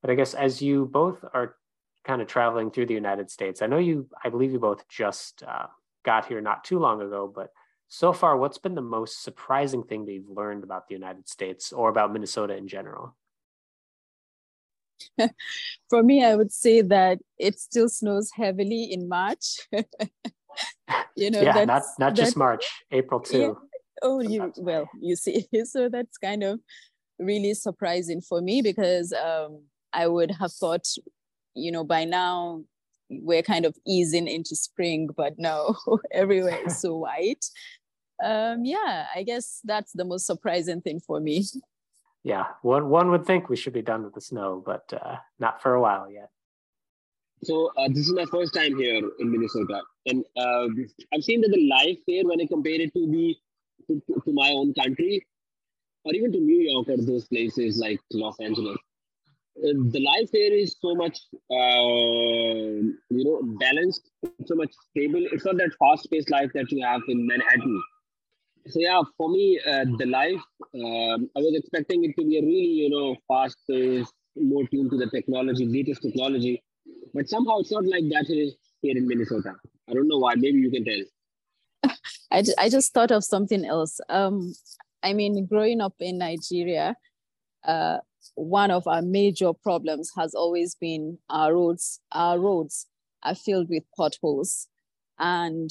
but 0.00 0.10
i 0.10 0.14
guess 0.14 0.34
as 0.34 0.62
you 0.62 0.86
both 0.86 1.24
are 1.34 1.56
kind 2.04 2.20
of 2.20 2.28
traveling 2.28 2.70
through 2.70 2.86
the 2.86 2.94
united 2.94 3.30
states 3.30 3.62
i 3.62 3.66
know 3.66 3.78
you 3.78 4.08
i 4.24 4.28
believe 4.28 4.52
you 4.52 4.58
both 4.58 4.86
just 4.88 5.42
uh, 5.46 5.66
got 6.04 6.26
here 6.26 6.40
not 6.40 6.64
too 6.64 6.78
long 6.78 7.00
ago 7.00 7.30
but 7.32 7.50
so 7.88 8.12
far 8.12 8.36
what's 8.36 8.58
been 8.58 8.74
the 8.74 8.80
most 8.80 9.22
surprising 9.22 9.82
thing 9.82 10.04
that 10.04 10.12
you've 10.12 10.28
learned 10.28 10.64
about 10.64 10.88
the 10.88 10.94
united 10.94 11.28
states 11.28 11.72
or 11.72 11.88
about 11.88 12.12
minnesota 12.12 12.56
in 12.56 12.66
general 12.68 13.14
For 15.90 16.02
me, 16.02 16.24
I 16.24 16.34
would 16.36 16.52
say 16.52 16.82
that 16.82 17.18
it 17.38 17.58
still 17.58 17.88
snows 17.88 18.30
heavily 18.32 18.84
in 18.84 19.08
March. 19.08 19.60
you 21.16 21.30
know, 21.30 21.40
yeah, 21.40 21.64
not 21.64 21.82
not 21.98 22.14
just 22.14 22.36
March, 22.36 22.64
April 22.90 23.20
too. 23.20 23.58
Yeah. 24.04 24.10
Oh, 24.10 24.20
you 24.20 24.52
well, 24.58 24.88
you 25.00 25.16
see, 25.16 25.46
so 25.64 25.88
that's 25.88 26.18
kind 26.18 26.42
of 26.42 26.60
really 27.18 27.54
surprising 27.54 28.20
for 28.20 28.40
me 28.40 28.62
because 28.62 29.12
um, 29.12 29.62
I 29.92 30.06
would 30.06 30.30
have 30.32 30.52
thought, 30.52 30.86
you 31.54 31.72
know, 31.72 31.84
by 31.84 32.04
now 32.04 32.64
we're 33.10 33.42
kind 33.42 33.64
of 33.64 33.76
easing 33.86 34.28
into 34.28 34.56
spring, 34.56 35.08
but 35.16 35.34
no, 35.38 35.76
everywhere 36.12 36.58
is 36.66 36.78
so 36.78 36.96
white. 36.96 37.44
Um, 38.22 38.64
yeah, 38.64 39.06
I 39.14 39.22
guess 39.22 39.60
that's 39.64 39.92
the 39.92 40.04
most 40.04 40.26
surprising 40.26 40.80
thing 40.80 41.00
for 41.00 41.20
me 41.20 41.44
yeah, 42.24 42.44
one 42.62 42.88
one 42.88 43.10
would 43.10 43.26
think 43.26 43.48
we 43.48 43.56
should 43.56 43.74
be 43.74 43.82
done 43.82 44.02
with 44.02 44.14
the 44.14 44.20
snow, 44.20 44.62
but 44.64 44.90
uh, 44.92 45.16
not 45.38 45.60
for 45.62 45.74
a 45.74 45.80
while 45.80 46.10
yet. 46.10 46.30
So 47.42 47.70
uh, 47.76 47.88
this 47.88 48.08
is 48.08 48.14
my 48.14 48.24
first 48.24 48.54
time 48.54 48.76
here 48.78 49.02
in 49.18 49.30
Minnesota, 49.30 49.82
and 50.06 50.24
uh, 50.36 50.66
I've 51.12 51.22
seen 51.22 51.42
that 51.42 51.50
the 51.50 51.68
life 51.68 51.98
here, 52.06 52.24
when 52.24 52.40
I 52.40 52.46
compare 52.46 52.80
it 52.80 52.94
to 52.94 53.06
the 53.06 53.36
to, 53.88 54.02
to, 54.24 54.32
my 54.32 54.50
own 54.50 54.74
country, 54.74 55.26
or 56.04 56.14
even 56.14 56.32
to 56.32 56.38
New 56.38 56.60
York 56.70 56.88
or 56.88 57.02
those 57.02 57.26
places 57.26 57.78
like 57.78 58.00
Los 58.12 58.38
Angeles, 58.40 58.76
uh, 59.58 59.72
the 59.90 60.00
life 60.00 60.30
there 60.32 60.52
is 60.52 60.76
so 60.80 60.94
much 60.94 61.18
uh, 61.50 62.94
you 63.10 63.24
know 63.24 63.40
balanced, 63.60 64.10
so 64.46 64.54
much 64.54 64.72
stable. 64.90 65.24
It's 65.32 65.44
not 65.44 65.56
that 65.58 65.70
fast-paced 65.78 66.30
life 66.30 66.50
that 66.54 66.70
you 66.70 66.84
have 66.84 67.02
in 67.08 67.26
Manhattan 67.26 67.82
so 68.66 68.80
yeah, 68.80 69.02
for 69.16 69.28
me, 69.28 69.60
uh, 69.66 69.84
the 69.98 70.06
life 70.06 70.40
um, 70.74 71.28
I 71.36 71.40
was 71.40 71.54
expecting 71.54 72.04
it 72.04 72.14
to 72.18 72.26
be 72.26 72.38
a 72.38 72.42
really 72.42 72.74
you 72.84 72.90
know 72.90 73.16
fast 73.28 73.58
paced, 73.68 74.12
more 74.36 74.66
tuned 74.68 74.90
to 74.90 74.96
the 74.96 75.08
technology, 75.10 75.66
latest 75.66 76.02
technology, 76.02 76.62
but 77.12 77.28
somehow 77.28 77.58
it's 77.58 77.72
not 77.72 77.84
like 77.84 78.04
that 78.10 78.24
here 78.26 78.96
in 78.96 79.06
Minnesota. 79.06 79.54
I 79.88 79.92
don't 79.92 80.08
know 80.08 80.18
why. 80.18 80.34
Maybe 80.36 80.58
you 80.58 80.70
can 80.70 80.84
tell. 80.84 81.92
I, 82.34 82.42
I 82.58 82.68
just 82.68 82.92
thought 82.92 83.12
of 83.12 83.24
something 83.24 83.64
else. 83.64 84.00
Um, 84.08 84.54
I 85.04 85.12
mean, 85.12 85.46
growing 85.46 85.80
up 85.80 85.94
in 86.00 86.18
Nigeria, 86.18 86.96
uh, 87.64 87.98
one 88.34 88.72
of 88.72 88.88
our 88.88 89.02
major 89.02 89.52
problems 89.52 90.10
has 90.16 90.34
always 90.34 90.74
been 90.74 91.18
our 91.30 91.54
roads. 91.54 92.00
Our 92.10 92.40
roads 92.40 92.86
are 93.22 93.36
filled 93.36 93.68
with 93.68 93.84
potholes, 93.96 94.66
and 95.18 95.70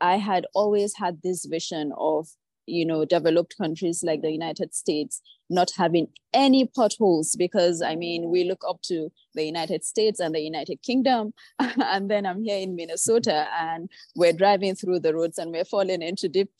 I 0.00 0.16
had 0.16 0.46
always 0.54 0.94
had 0.96 1.20
this 1.22 1.44
vision 1.44 1.92
of, 1.98 2.28
you 2.68 2.86
know, 2.86 3.04
developed 3.04 3.56
countries 3.56 4.02
like 4.04 4.22
the 4.22 4.30
United 4.30 4.74
States 4.74 5.20
not 5.50 5.70
having 5.76 6.08
any 6.34 6.66
potholes 6.66 7.34
because 7.36 7.80
I 7.80 7.96
mean, 7.96 8.30
we 8.30 8.44
look 8.44 8.62
up 8.68 8.82
to 8.82 9.10
the 9.34 9.44
United 9.44 9.84
States 9.84 10.20
and 10.20 10.34
the 10.34 10.40
United 10.40 10.82
Kingdom. 10.82 11.32
and 11.58 12.10
then 12.10 12.26
I'm 12.26 12.42
here 12.42 12.58
in 12.58 12.76
Minnesota 12.76 13.46
and 13.58 13.90
we're 14.14 14.32
driving 14.32 14.74
through 14.74 15.00
the 15.00 15.14
roads 15.14 15.38
and 15.38 15.50
we're 15.50 15.64
falling 15.64 16.02
into 16.02 16.28
deep 16.28 16.50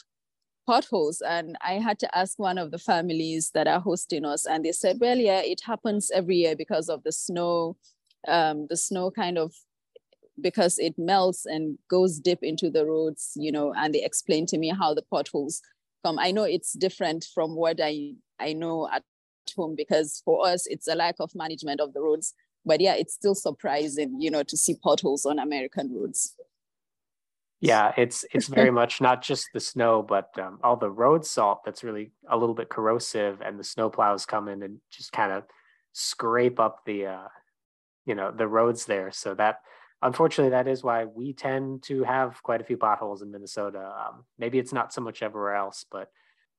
potholes. 0.69 1.23
And 1.27 1.57
I 1.67 1.75
had 1.75 1.99
to 2.01 2.19
ask 2.19 2.39
one 2.39 2.59
of 2.59 2.71
the 2.71 2.79
families 2.79 3.51
that 3.55 3.67
are 3.67 3.81
hosting 3.81 4.25
us, 4.25 4.47
and 4.47 4.65
they 4.65 4.73
said, 4.73 4.99
well, 5.01 5.17
yeah, 5.17 5.41
it 5.41 5.63
happens 5.65 6.11
every 6.13 6.37
year 6.37 6.55
because 6.55 6.89
of 6.91 7.03
the 7.05 7.13
snow. 7.13 7.77
Um, 8.27 8.67
the 8.69 8.77
snow 8.77 9.11
kind 9.11 9.39
of 9.39 9.55
because 10.41 10.79
it 10.79 10.95
melts 10.99 11.47
and 11.47 11.79
goes 11.89 12.19
deep 12.21 12.41
into 12.43 12.71
the 12.71 12.85
roads, 12.85 13.33
you 13.37 13.51
know, 13.51 13.73
and 13.77 13.95
they 13.95 14.05
explained 14.05 14.49
to 14.49 14.59
me 14.59 14.69
how 14.69 14.93
the 14.95 15.03
potholes 15.03 15.63
come. 16.05 16.19
I 16.19 16.31
know 16.31 16.45
it's 16.45 16.73
different 16.73 17.27
from 17.35 17.55
what 17.55 17.81
I, 17.83 18.15
I 18.39 18.53
know 18.53 18.89
at 18.93 19.03
home 19.57 19.75
because 19.77 20.23
for 20.25 20.47
us, 20.47 20.67
it's 20.67 20.89
a 20.89 20.95
lack 20.95 21.17
of 21.21 21.35
management 21.35 21.81
of 21.81 21.93
the 21.93 22.01
roads. 22.01 22.35
But 22.65 22.81
yeah, 22.81 22.95
it's 22.95 23.15
still 23.15 23.35
surprising, 23.35 24.21
you 24.21 24.31
know, 24.31 24.43
to 24.43 24.57
see 24.57 24.75
potholes 24.75 25.25
on 25.25 25.39
American 25.39 25.95
roads. 25.95 26.35
Yeah, 27.61 27.93
it's 27.97 28.25
it's 28.33 28.47
very 28.47 28.71
much 28.71 29.01
not 29.01 29.21
just 29.21 29.49
the 29.53 29.59
snow, 29.59 30.01
but 30.01 30.31
um, 30.39 30.61
all 30.63 30.77
the 30.77 30.91
road 30.91 31.27
salt 31.27 31.65
that's 31.65 31.83
really 31.83 32.13
a 32.31 32.37
little 32.37 32.55
bit 32.55 32.69
corrosive, 32.69 33.41
and 33.41 33.59
the 33.59 33.65
snow 33.65 33.91
plows 33.91 34.27
come 34.27 34.47
in 34.49 34.63
and 34.63 34.79
just 34.93 35.11
kind 35.11 35.33
of 35.33 35.43
scrape 35.93 36.61
up 36.61 36.85
the, 36.87 37.07
uh, 37.07 37.29
you 38.07 38.15
know, 38.15 38.31
the 38.31 38.47
roads 38.47 38.85
there. 38.85 39.11
So 39.11 39.35
that 39.35 39.57
unfortunately, 40.03 40.51
that 40.51 40.69
is 40.69 40.83
why 40.83 41.05
we 41.05 41.33
tend 41.33 41.83
to 41.85 42.05
have 42.05 42.43
quite 42.43 42.61
a 42.61 42.65
few 42.65 42.77
potholes 42.77 43.23
in 43.23 43.31
Minnesota. 43.31 43.81
Um, 43.81 44.25
maybe 44.39 44.59
it's 44.59 44.73
not 44.73 44.93
so 44.93 45.01
much 45.01 45.23
everywhere 45.23 45.55
else, 45.55 45.85
but 45.91 46.09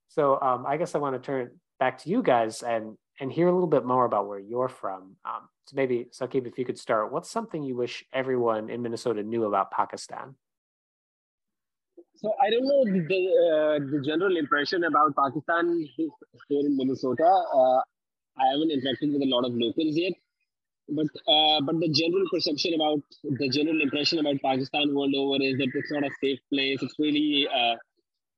so 0.07 0.39
um, 0.41 0.65
I 0.67 0.77
guess 0.77 0.95
I 0.95 0.99
want 0.99 1.21
to 1.21 1.25
turn 1.25 1.51
back 1.79 1.99
to 1.99 2.09
you 2.09 2.21
guys 2.21 2.63
and 2.63 2.97
and 3.21 3.31
hear 3.31 3.49
a 3.49 3.53
little 3.53 3.67
bit 3.67 3.85
more 3.85 4.05
about 4.05 4.27
where 4.27 4.39
you're 4.39 4.69
from. 4.69 5.17
Um, 5.25 5.49
so 5.67 5.75
maybe 5.75 6.07
Saqib, 6.11 6.47
if 6.47 6.57
you 6.57 6.63
could 6.63 6.79
start, 6.79 7.11
what's 7.11 7.29
something 7.29 7.61
you 7.63 7.75
wish 7.75 8.05
everyone 8.13 8.69
in 8.69 8.81
Minnesota 8.81 9.23
knew 9.23 9.43
about 9.43 9.71
Pakistan? 9.71 10.35
So 12.15 12.33
I 12.41 12.49
don't 12.49 12.67
know 12.67 12.83
the 12.85 12.99
uh, 13.01 13.79
the 13.91 14.01
general 14.05 14.35
impression 14.35 14.83
about 14.83 15.15
Pakistan 15.15 15.87
here 15.95 16.09
in 16.49 16.75
Minnesota. 16.75 17.23
Uh, 17.53 17.79
I 18.37 18.45
haven't 18.51 18.71
interacted 18.71 19.13
with 19.13 19.21
a 19.21 19.29
lot 19.29 19.45
of 19.45 19.53
locals 19.53 19.95
yet, 19.95 20.13
but 20.91 21.07
uh, 21.27 21.61
but 21.61 21.79
the 21.79 21.89
general 21.89 22.25
perception 22.31 22.73
about 22.73 23.01
the 23.23 23.49
general 23.49 23.81
impression 23.81 24.19
about 24.19 24.41
Pakistan 24.43 24.93
world 24.93 25.13
over 25.15 25.41
is 25.41 25.57
that 25.57 25.71
it's 25.73 25.91
not 25.91 26.03
a 26.03 26.11
safe 26.21 26.39
place. 26.51 26.81
It's 26.81 26.97
really 26.99 27.47
uh, 27.47 27.75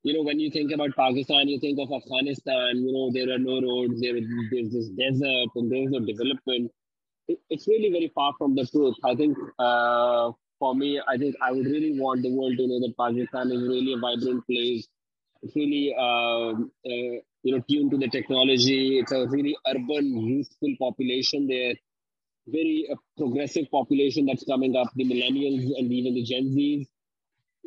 you 0.02 0.14
know 0.14 0.22
when 0.22 0.40
you 0.40 0.50
think 0.50 0.72
about 0.72 0.96
Pakistan, 0.96 1.48
you 1.48 1.58
think 1.60 1.78
of 1.78 1.92
Afghanistan. 1.92 2.82
You 2.84 2.92
know 2.92 3.10
there 3.12 3.34
are 3.34 3.38
no 3.38 3.60
roads, 3.60 4.00
there 4.00 4.14
there's 4.50 4.72
this 4.72 4.88
desert, 4.90 5.50
and 5.56 5.70
there's 5.70 5.90
no 5.90 6.00
development. 6.00 6.70
It, 7.28 7.38
it's 7.50 7.66
really 7.68 7.90
very 7.90 8.10
far 8.14 8.32
from 8.38 8.54
the 8.54 8.66
truth. 8.66 8.96
I 9.04 9.14
think 9.14 9.36
uh, 9.58 10.32
for 10.58 10.74
me, 10.74 11.00
I 11.08 11.16
think 11.16 11.36
I 11.42 11.52
would 11.52 11.66
really 11.66 11.98
want 11.98 12.22
the 12.22 12.34
world 12.34 12.56
to 12.58 12.66
know 12.66 12.80
that 12.80 12.94
Pakistan 12.98 13.52
is 13.52 13.62
really 13.62 13.94
a 13.94 13.98
vibrant 13.98 14.46
place. 14.46 14.88
It's 15.42 15.56
really 15.56 15.94
um, 15.98 16.70
uh, 16.86 17.16
you 17.44 17.56
know 17.56 17.62
tuned 17.68 17.90
to 17.92 17.98
the 17.98 18.08
technology. 18.08 18.98
It's 18.98 19.12
a 19.12 19.26
really 19.28 19.56
urban, 19.68 20.06
youthful 20.26 20.74
population 20.80 21.46
there 21.46 21.74
very 22.52 22.88
uh, 22.92 22.96
progressive 23.16 23.70
population 23.70 24.26
that's 24.26 24.44
coming 24.44 24.76
up, 24.76 24.88
the 24.94 25.04
millennials 25.04 25.64
and 25.78 25.92
even 25.92 26.14
the 26.14 26.22
Gen 26.22 26.44
Zs. 26.54 26.86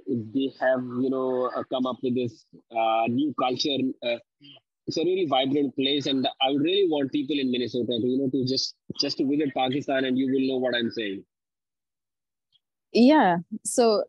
They 0.08 0.54
have, 0.60 0.82
you 1.02 1.10
know, 1.10 1.50
uh, 1.56 1.64
come 1.74 1.86
up 1.88 1.98
with 2.04 2.16
this 2.16 2.46
uh, 2.72 3.08
new 3.08 3.34
culture. 3.40 3.78
Uh, 4.04 4.20
it's 4.88 4.98
a 4.98 5.04
really 5.04 5.26
vibrant 5.28 5.76
place, 5.76 6.06
and 6.06 6.28
I 6.28 6.52
would 6.52 6.62
really 6.62 6.88
want 6.88 7.12
people 7.12 7.40
in 7.40 7.52
Minnesota 7.52 7.98
to, 8.00 8.08
you 8.08 8.20
know, 8.20 8.30
to 8.30 8.46
just 8.46 8.76
just 9.02 9.18
to 9.18 9.28
visit 9.28 9.54
Pakistan, 9.56 10.06
and 10.06 10.18
you 10.18 10.28
will 10.28 10.48
know 10.48 10.58
what 10.58 10.76
I'm 10.76 10.92
saying. 10.92 11.24
Yeah. 12.94 13.38
So 13.64 14.04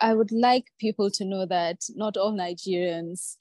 I 0.00 0.14
would 0.14 0.32
like 0.32 0.64
people 0.80 1.10
to 1.12 1.24
know 1.24 1.46
that 1.46 1.82
not 1.94 2.16
all 2.16 2.32
Nigerians 2.32 3.36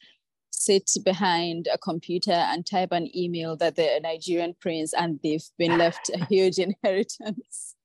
sit 0.56 0.90
behind 1.04 1.68
a 1.72 1.78
computer 1.78 2.32
and 2.32 2.66
type 2.66 2.92
an 2.92 3.10
email 3.16 3.56
that 3.58 3.76
they're 3.76 3.98
a 3.98 4.00
Nigerian 4.00 4.56
prince 4.60 4.94
and 4.94 5.20
they've 5.24 5.46
been 5.58 5.78
left 5.86 6.10
a 6.14 6.26
huge 6.26 6.58
inheritance. 6.58 7.76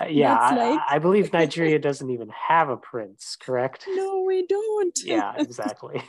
Uh, 0.00 0.04
yeah, 0.10 0.36
I, 0.36 0.54
like... 0.54 0.80
I, 0.88 0.98
believe 0.98 1.32
Nigeria 1.32 1.78
doesn't 1.78 2.10
even 2.10 2.30
have 2.48 2.68
a 2.68 2.76
prince, 2.76 3.36
correct? 3.40 3.84
No, 3.88 4.24
we 4.26 4.46
don't. 4.46 4.98
yeah, 5.04 5.34
exactly. 5.36 6.02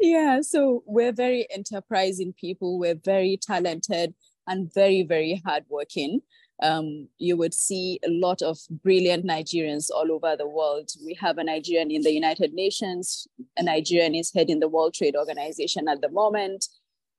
yeah, 0.00 0.40
so 0.42 0.82
we're 0.86 1.12
very 1.12 1.46
enterprising 1.50 2.34
people, 2.38 2.78
we're 2.78 3.00
very 3.02 3.38
talented 3.40 4.14
and 4.46 4.72
very, 4.72 5.02
very 5.02 5.42
hardworking 5.44 6.20
um, 6.62 7.08
you 7.18 7.36
would 7.36 7.52
see 7.52 8.00
a 8.04 8.08
lot 8.08 8.40
of 8.40 8.58
brilliant 8.82 9.26
Nigerians 9.26 9.90
all 9.94 10.10
over 10.10 10.36
the 10.36 10.48
world. 10.48 10.90
We 11.04 11.14
have 11.20 11.38
a 11.38 11.44
Nigerian 11.44 11.90
in 11.90 12.02
the 12.02 12.12
United 12.12 12.54
Nations, 12.54 13.26
a 13.58 13.62
Nigerian 13.62 14.14
is 14.14 14.32
heading 14.34 14.60
the 14.60 14.68
World 14.68 14.94
Trade 14.94 15.16
Organization 15.16 15.88
at 15.88 16.00
the 16.00 16.08
moment, 16.08 16.66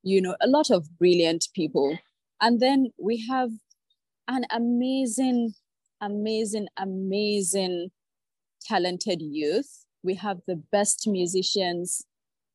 you 0.03 0.21
know, 0.21 0.35
a 0.41 0.47
lot 0.47 0.71
of 0.71 0.87
brilliant 0.97 1.47
people. 1.53 1.97
And 2.41 2.59
then 2.59 2.91
we 2.99 3.25
have 3.29 3.49
an 4.27 4.45
amazing, 4.51 5.53
amazing, 6.01 6.67
amazing, 6.77 7.91
talented 8.65 9.21
youth. 9.21 9.85
We 10.03 10.15
have 10.15 10.39
the 10.47 10.61
best 10.71 11.07
musicians. 11.07 12.05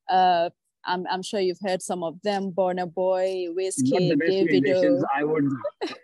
Uh, 0.08 0.50
I'm, 0.84 1.06
I'm 1.10 1.22
sure 1.22 1.38
you've 1.38 1.60
heard 1.64 1.80
some 1.80 2.02
of 2.02 2.20
them, 2.22 2.50
Burna 2.50 2.92
Boy, 2.92 3.46
Wizkid, 3.56 4.16
Davido. 4.20 5.02
I 5.14 5.22
would 5.22 5.44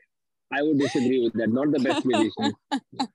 I 0.52 0.62
would 0.62 0.78
disagree 0.78 1.22
with 1.22 1.34
that. 1.34 1.50
Not 1.50 1.72
the 1.72 1.80
best 1.80 2.06
musicians. 2.06 2.54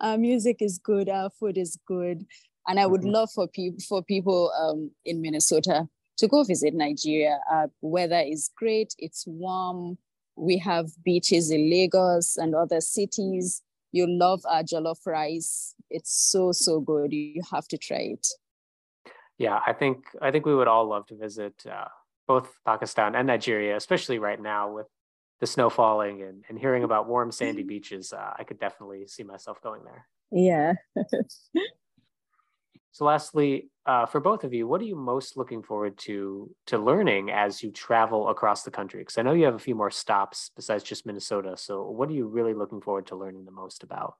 our 0.00 0.16
music 0.18 0.58
is 0.60 0.78
good. 0.78 1.08
Our 1.08 1.30
food 1.30 1.58
is 1.58 1.78
good, 1.86 2.24
and 2.66 2.80
I 2.80 2.86
would 2.86 3.02
mm-hmm. 3.02 3.10
love 3.10 3.30
for 3.34 3.46
people 3.48 3.80
for 3.88 4.02
people 4.02 4.52
um, 4.58 4.90
in 5.04 5.20
Minnesota 5.20 5.88
to 6.18 6.28
go 6.28 6.44
visit 6.44 6.74
Nigeria. 6.74 7.38
Our 7.50 7.70
weather 7.80 8.22
is 8.26 8.50
great. 8.56 8.94
It's 8.98 9.24
warm. 9.26 9.98
We 10.36 10.58
have 10.58 10.90
beaches 11.04 11.50
in 11.50 11.70
Lagos 11.70 12.36
and 12.36 12.54
other 12.54 12.80
cities. 12.80 13.62
You 13.92 14.06
love 14.08 14.40
our 14.50 14.62
jollof 14.62 15.06
rice. 15.06 15.74
It's 15.90 16.12
so 16.30 16.52
so 16.52 16.80
good. 16.80 17.12
You 17.12 17.42
have 17.52 17.68
to 17.68 17.78
try 17.78 18.14
it. 18.16 18.26
Yeah, 19.38 19.60
I 19.66 19.72
think 19.72 20.04
I 20.22 20.30
think 20.30 20.46
we 20.46 20.54
would 20.54 20.68
all 20.68 20.88
love 20.88 21.06
to 21.06 21.16
visit 21.16 21.54
uh, 21.70 21.88
both 22.26 22.48
Pakistan 22.64 23.14
and 23.14 23.26
Nigeria, 23.26 23.76
especially 23.76 24.18
right 24.18 24.40
now 24.40 24.72
with 24.72 24.86
the 25.40 25.46
snow 25.46 25.70
falling 25.70 26.22
and, 26.22 26.44
and 26.48 26.58
hearing 26.58 26.84
about 26.84 27.08
warm 27.08 27.30
sandy 27.32 27.62
mm-hmm. 27.62 27.68
beaches. 27.68 28.12
Uh, 28.12 28.32
I 28.38 28.44
could 28.44 28.58
definitely 28.58 29.06
see 29.06 29.22
myself 29.22 29.60
going 29.60 29.82
there. 29.84 30.06
Yeah. 30.30 30.74
so, 32.92 33.04
lastly, 33.04 33.70
uh, 33.86 34.06
for 34.06 34.20
both 34.20 34.44
of 34.44 34.54
you, 34.54 34.66
what 34.66 34.80
are 34.80 34.84
you 34.84 34.96
most 34.96 35.36
looking 35.36 35.62
forward 35.62 35.98
to 35.98 36.50
to 36.66 36.78
learning 36.78 37.30
as 37.30 37.62
you 37.62 37.70
travel 37.70 38.28
across 38.28 38.62
the 38.62 38.70
country? 38.70 39.00
Because 39.00 39.18
I 39.18 39.22
know 39.22 39.32
you 39.32 39.44
have 39.44 39.54
a 39.54 39.58
few 39.58 39.74
more 39.74 39.90
stops 39.90 40.50
besides 40.56 40.84
just 40.84 41.06
Minnesota. 41.06 41.56
So, 41.56 41.82
what 41.90 42.08
are 42.08 42.14
you 42.14 42.26
really 42.26 42.54
looking 42.54 42.80
forward 42.80 43.06
to 43.08 43.16
learning 43.16 43.44
the 43.44 43.50
most 43.50 43.82
about? 43.82 44.14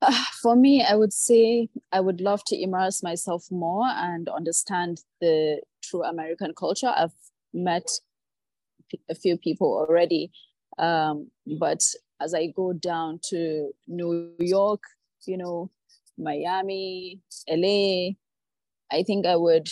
Uh, 0.00 0.24
for 0.42 0.54
me, 0.54 0.84
I 0.84 0.94
would 0.94 1.12
say 1.12 1.68
I 1.90 2.00
would 2.00 2.20
love 2.20 2.44
to 2.46 2.60
immerse 2.60 3.02
myself 3.02 3.46
more 3.50 3.86
and 3.86 4.28
understand 4.28 5.00
the 5.20 5.60
true 5.82 6.04
American 6.04 6.52
culture. 6.54 6.92
I've 6.94 7.14
met 7.52 7.88
a 9.10 9.14
few 9.14 9.36
people 9.36 9.68
already, 9.68 10.30
um, 10.78 11.30
but 11.58 11.82
as 12.20 12.34
I 12.34 12.46
go 12.46 12.72
down 12.72 13.20
to 13.30 13.70
New 13.86 14.32
York, 14.38 14.82
you 15.26 15.36
know, 15.36 15.70
Miami, 16.18 17.20
LA, 17.48 18.14
I 18.90 19.02
think 19.02 19.26
I 19.26 19.36
would 19.36 19.68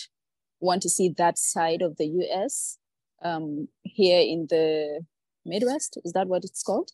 want 0.60 0.82
to 0.82 0.88
see 0.88 1.08
that 1.18 1.38
side 1.38 1.82
of 1.82 1.96
the 1.96 2.06
US 2.06 2.78
um, 3.22 3.68
here 3.82 4.20
in 4.20 4.46
the 4.48 5.04
Midwest. 5.44 5.98
Is 6.04 6.12
that 6.12 6.28
what 6.28 6.44
it's 6.44 6.62
called? 6.62 6.90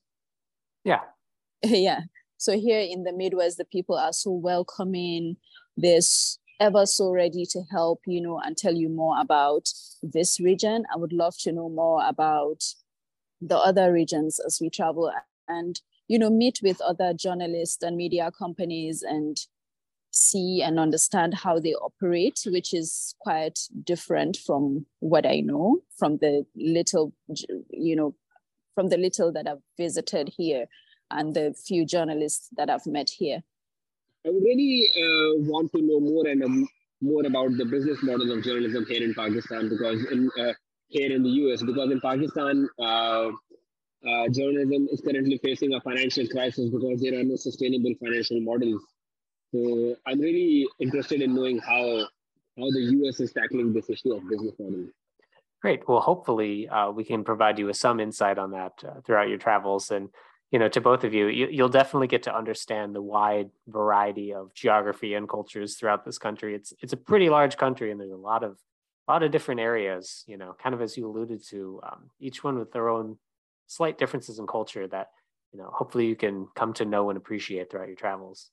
Yeah. 0.85 1.01
yeah. 1.63 2.01
So 2.37 2.59
here 2.59 2.81
in 2.81 3.05
the 3.05 3.13
Midwest, 3.13 3.59
the 3.59 3.65
people 3.65 3.97
are 3.97 4.13
so 4.13 4.31
welcoming. 4.31 5.37
They're 5.77 6.01
ever 6.61 6.87
so 6.87 7.11
ready 7.11 7.45
to 7.51 7.63
help, 7.71 8.01
you 8.07 8.21
know, 8.21 8.41
and 8.41 8.57
tell 8.57 8.75
you 8.75 8.89
more 8.89 9.21
about 9.21 9.69
this 10.03 10.41
region. 10.41 10.85
I 10.93 10.97
would 10.97 11.13
love 11.13 11.35
to 11.41 11.53
know 11.53 11.69
more 11.69 12.07
about 12.07 12.63
the 13.41 13.57
other 13.57 13.93
regions 13.93 14.41
as 14.45 14.59
we 14.61 14.71
travel 14.71 15.13
and, 15.47 15.81
you 16.09 16.19
know, 16.19 16.31
meet 16.31 16.61
with 16.63 16.81
other 16.81 17.15
journalists 17.15 17.83
and 17.83 17.97
media 17.97 18.31
companies 18.37 19.03
and 19.03 19.37
see 20.11 20.63
and 20.63 20.81
understand 20.81 21.35
how 21.35 21.59
they 21.59 21.75
operate, 21.75 22.41
which 22.47 22.75
is 22.75 23.15
quite 23.21 23.59
different 23.85 24.37
from 24.37 24.87
what 25.01 25.27
I 25.27 25.41
know 25.41 25.79
from 25.97 26.19
the 26.19 26.45
little, 26.57 27.13
you 27.71 27.95
know, 27.95 28.15
from 28.75 28.89
the 28.89 28.97
little 28.97 29.33
that 29.33 29.47
I've 29.47 29.63
visited 29.77 30.31
here 30.37 30.67
and 31.11 31.35
the 31.35 31.55
few 31.67 31.85
journalists 31.87 32.49
that 32.57 32.71
I've 32.71 32.87
met 32.87 33.11
here. 33.11 33.43
I 34.27 34.31
would 34.31 34.43
really 34.43 34.89
uh, 34.97 35.43
want 35.51 35.73
to 35.73 35.81
know 35.81 36.01
more 36.01 36.27
and 36.27 36.43
um, 36.43 36.69
more 37.01 37.25
about 37.25 37.57
the 37.57 37.65
business 37.65 38.03
model 38.03 38.33
of 38.33 38.43
journalism 38.43 38.85
here 38.89 39.03
in 39.03 39.15
Pakistan 39.15 39.69
because 39.69 40.05
in 40.11 40.31
uh, 40.39 40.53
here 40.89 41.13
in 41.15 41.23
the 41.23 41.31
US 41.43 41.63
because 41.63 41.91
in 41.91 42.01
Pakistan 42.01 42.69
uh, 42.81 43.31
uh, 44.07 44.29
journalism 44.31 44.89
is 44.91 45.01
currently 45.01 45.39
facing 45.43 45.75
a 45.75 45.81
financial 45.81 46.27
crisis 46.29 46.71
because 46.71 47.01
there 47.01 47.19
are 47.19 47.25
no 47.25 47.37
sustainable 47.37 47.95
financial 48.03 48.41
models. 48.41 48.83
So 49.53 49.97
I'm 50.07 50.21
really 50.21 50.67
interested 50.81 51.23
in 51.23 51.35
knowing 51.35 51.59
how 51.59 52.07
how 52.59 52.69
the 52.77 52.85
US 53.01 53.21
is 53.21 53.33
tackling 53.33 53.73
this 53.73 53.89
issue 53.89 54.15
of 54.15 54.29
business 54.29 54.55
model. 54.59 54.87
Great. 55.63 55.89
Well, 55.89 56.01
hopefully 56.01 56.69
uh, 56.69 56.91
we 56.91 57.05
can 57.05 57.25
provide 57.25 57.59
you 57.59 57.67
with 57.67 57.77
some 57.77 57.99
insight 57.99 58.39
on 58.39 58.53
that 58.53 58.73
uh, 58.87 59.01
throughout 59.05 59.29
your 59.29 59.39
travels 59.39 59.91
and 59.91 60.09
you 60.51 60.59
know 60.59 60.69
to 60.69 60.81
both 60.81 61.05
of 61.05 61.13
you, 61.13 61.27
you 61.29 61.63
will 61.63 61.69
definitely 61.69 62.07
get 62.07 62.23
to 62.25 62.37
understand 62.37 62.95
the 62.95 63.03
wide 63.03 63.51
variety 63.67 64.33
of 64.33 64.55
geography 64.55 65.15
and 65.15 65.29
cultures 65.29 65.77
throughout 65.77 66.05
this 66.05 66.19
country 66.19 66.55
it's 66.55 66.73
it's 66.81 66.93
a 66.93 66.97
pretty 66.97 67.29
large 67.29 67.57
country 67.57 67.91
and 67.91 68.01
there's 68.01 68.13
a 68.13 68.17
lot 68.17 68.43
of 68.43 68.59
a 69.07 69.13
lot 69.13 69.23
of 69.23 69.31
different 69.31 69.61
areas 69.61 70.25
you 70.27 70.37
know 70.37 70.55
kind 70.63 70.75
of 70.75 70.83
as 70.83 70.97
you 70.97 71.07
alluded 71.07 71.45
to 71.49 71.81
um, 71.85 72.11
each 72.21 72.43
one 72.43 72.59
with 72.59 72.73
their 72.73 72.89
own 72.89 73.19
slight 73.67 73.99
differences 73.99 74.39
in 74.39 74.47
culture 74.47 74.87
that 74.87 75.09
you 75.53 75.59
know 75.59 75.71
hopefully 75.73 76.07
you 76.07 76.17
can 76.17 76.47
come 76.55 76.73
to 76.73 76.85
know 76.85 77.11
and 77.11 77.17
appreciate 77.17 77.71
throughout 77.71 77.89
your 77.89 77.97
travels 77.97 78.51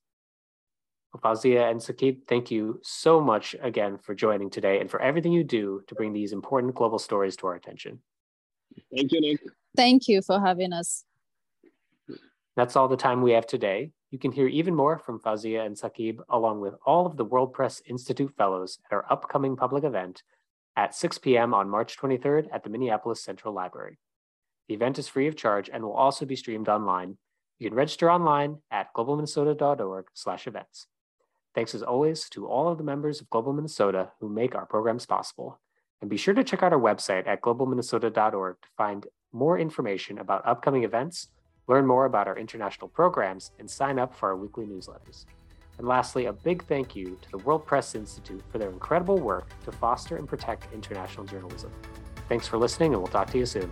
Fauziyya 1.24 1.72
and 1.72 1.80
Saqib, 1.80 2.28
thank 2.28 2.52
you 2.52 2.80
so 2.84 3.22
much 3.22 3.56
again 3.62 3.98
for 3.98 4.14
joining 4.14 4.50
today 4.50 4.82
and 4.82 4.92
for 4.92 5.02
everything 5.02 5.32
you 5.32 5.46
do 5.46 5.82
to 5.88 5.96
bring 5.96 6.12
these 6.12 6.34
important 6.34 6.76
global 6.76 7.00
stories 7.00 7.38
to 7.38 7.48
our 7.48 7.56
attention. 7.56 8.00
Thank 8.94 9.12
you, 9.14 9.22
Nick. 9.22 9.40
Thank 9.76 10.10
you 10.10 10.22
for 10.22 10.42
having 10.42 10.74
us. 10.74 11.06
That's 12.56 12.76
all 12.76 12.88
the 12.88 12.96
time 12.96 13.22
we 13.22 13.34
have 13.34 13.46
today. 13.46 13.92
You 14.12 14.20
can 14.20 14.32
hear 14.32 14.48
even 14.48 14.74
more 14.76 14.98
from 14.98 15.20
Fauziyya 15.20 15.66
and 15.66 15.76
Saqib, 15.76 16.20
along 16.30 16.62
with 16.62 16.76
all 16.86 17.06
of 17.06 17.18
the 17.18 17.26
World 17.26 17.52
Press 17.52 17.82
Institute 17.86 18.34
Fellows 18.38 18.80
at 18.90 18.96
our 18.96 19.06
upcoming 19.12 19.58
public 19.58 19.84
event 19.84 20.24
at 20.78 20.96
6 20.96 21.18
p.m. 21.18 21.54
on 21.54 21.70
March 21.70 21.98
23rd 21.98 22.48
at 22.54 22.64
the 22.64 22.70
Minneapolis 22.70 23.22
Central 23.22 23.54
Library. 23.54 24.00
The 24.70 24.74
event 24.74 24.98
is 24.98 25.10
free 25.10 25.28
of 25.28 25.36
charge 25.36 25.70
and 25.72 25.84
will 25.84 25.94
also 25.94 26.26
be 26.26 26.38
streamed 26.38 26.70
online. 26.70 27.18
You 27.60 27.70
can 27.70 27.78
register 27.78 28.10
online 28.10 28.60
at 28.72 28.94
globalminnesota.org/events. 28.96 30.88
Thanks 31.54 31.76
as 31.76 31.84
always 31.84 32.30
to 32.30 32.48
all 32.48 32.70
of 32.70 32.78
the 32.78 32.84
members 32.84 33.22
of 33.22 33.30
Global 33.30 33.54
Minnesota 33.54 34.12
who 34.20 34.30
make 34.30 34.56
our 34.56 34.66
programs 34.66 35.06
possible. 35.06 35.60
And 36.02 36.10
be 36.10 36.18
sure 36.18 36.34
to 36.34 36.44
check 36.44 36.64
out 36.64 36.74
our 36.74 36.80
website 36.80 37.28
at 37.28 37.42
globalminnesota.org 37.42 38.62
to 38.62 38.68
find 38.78 39.08
more 39.32 39.58
information 39.60 40.20
about 40.20 40.46
upcoming 40.48 40.84
events 40.84 41.30
learn 41.68 41.86
more 41.86 42.06
about 42.06 42.28
our 42.28 42.38
international 42.38 42.88
programs, 42.88 43.52
and 43.60 43.70
sign 43.70 44.00
up 44.00 44.16
for 44.16 44.30
our 44.30 44.36
weekly 44.36 44.66
newsletters. 44.66 45.26
And 45.78 45.88
lastly, 45.88 46.26
a 46.26 46.34
big 46.34 46.64
thank 46.66 46.96
you 46.96 47.18
to 47.22 47.32
the 47.32 47.38
World 47.40 47.66
Press 47.66 47.96
Institute 47.96 48.42
for 48.52 48.58
their 48.58 48.70
incredible 48.70 49.18
work 49.18 49.48
to 49.66 49.72
foster 49.72 50.18
and 50.18 50.28
protect 50.28 50.72
international 50.74 51.26
journalism. 51.26 51.72
Thanks 52.30 52.48
for 52.48 52.58
listening, 52.58 52.94
and 52.94 53.02
we'll 53.02 53.12
talk 53.12 53.30
to 53.32 53.38
you 53.38 53.46
soon. 53.46 53.72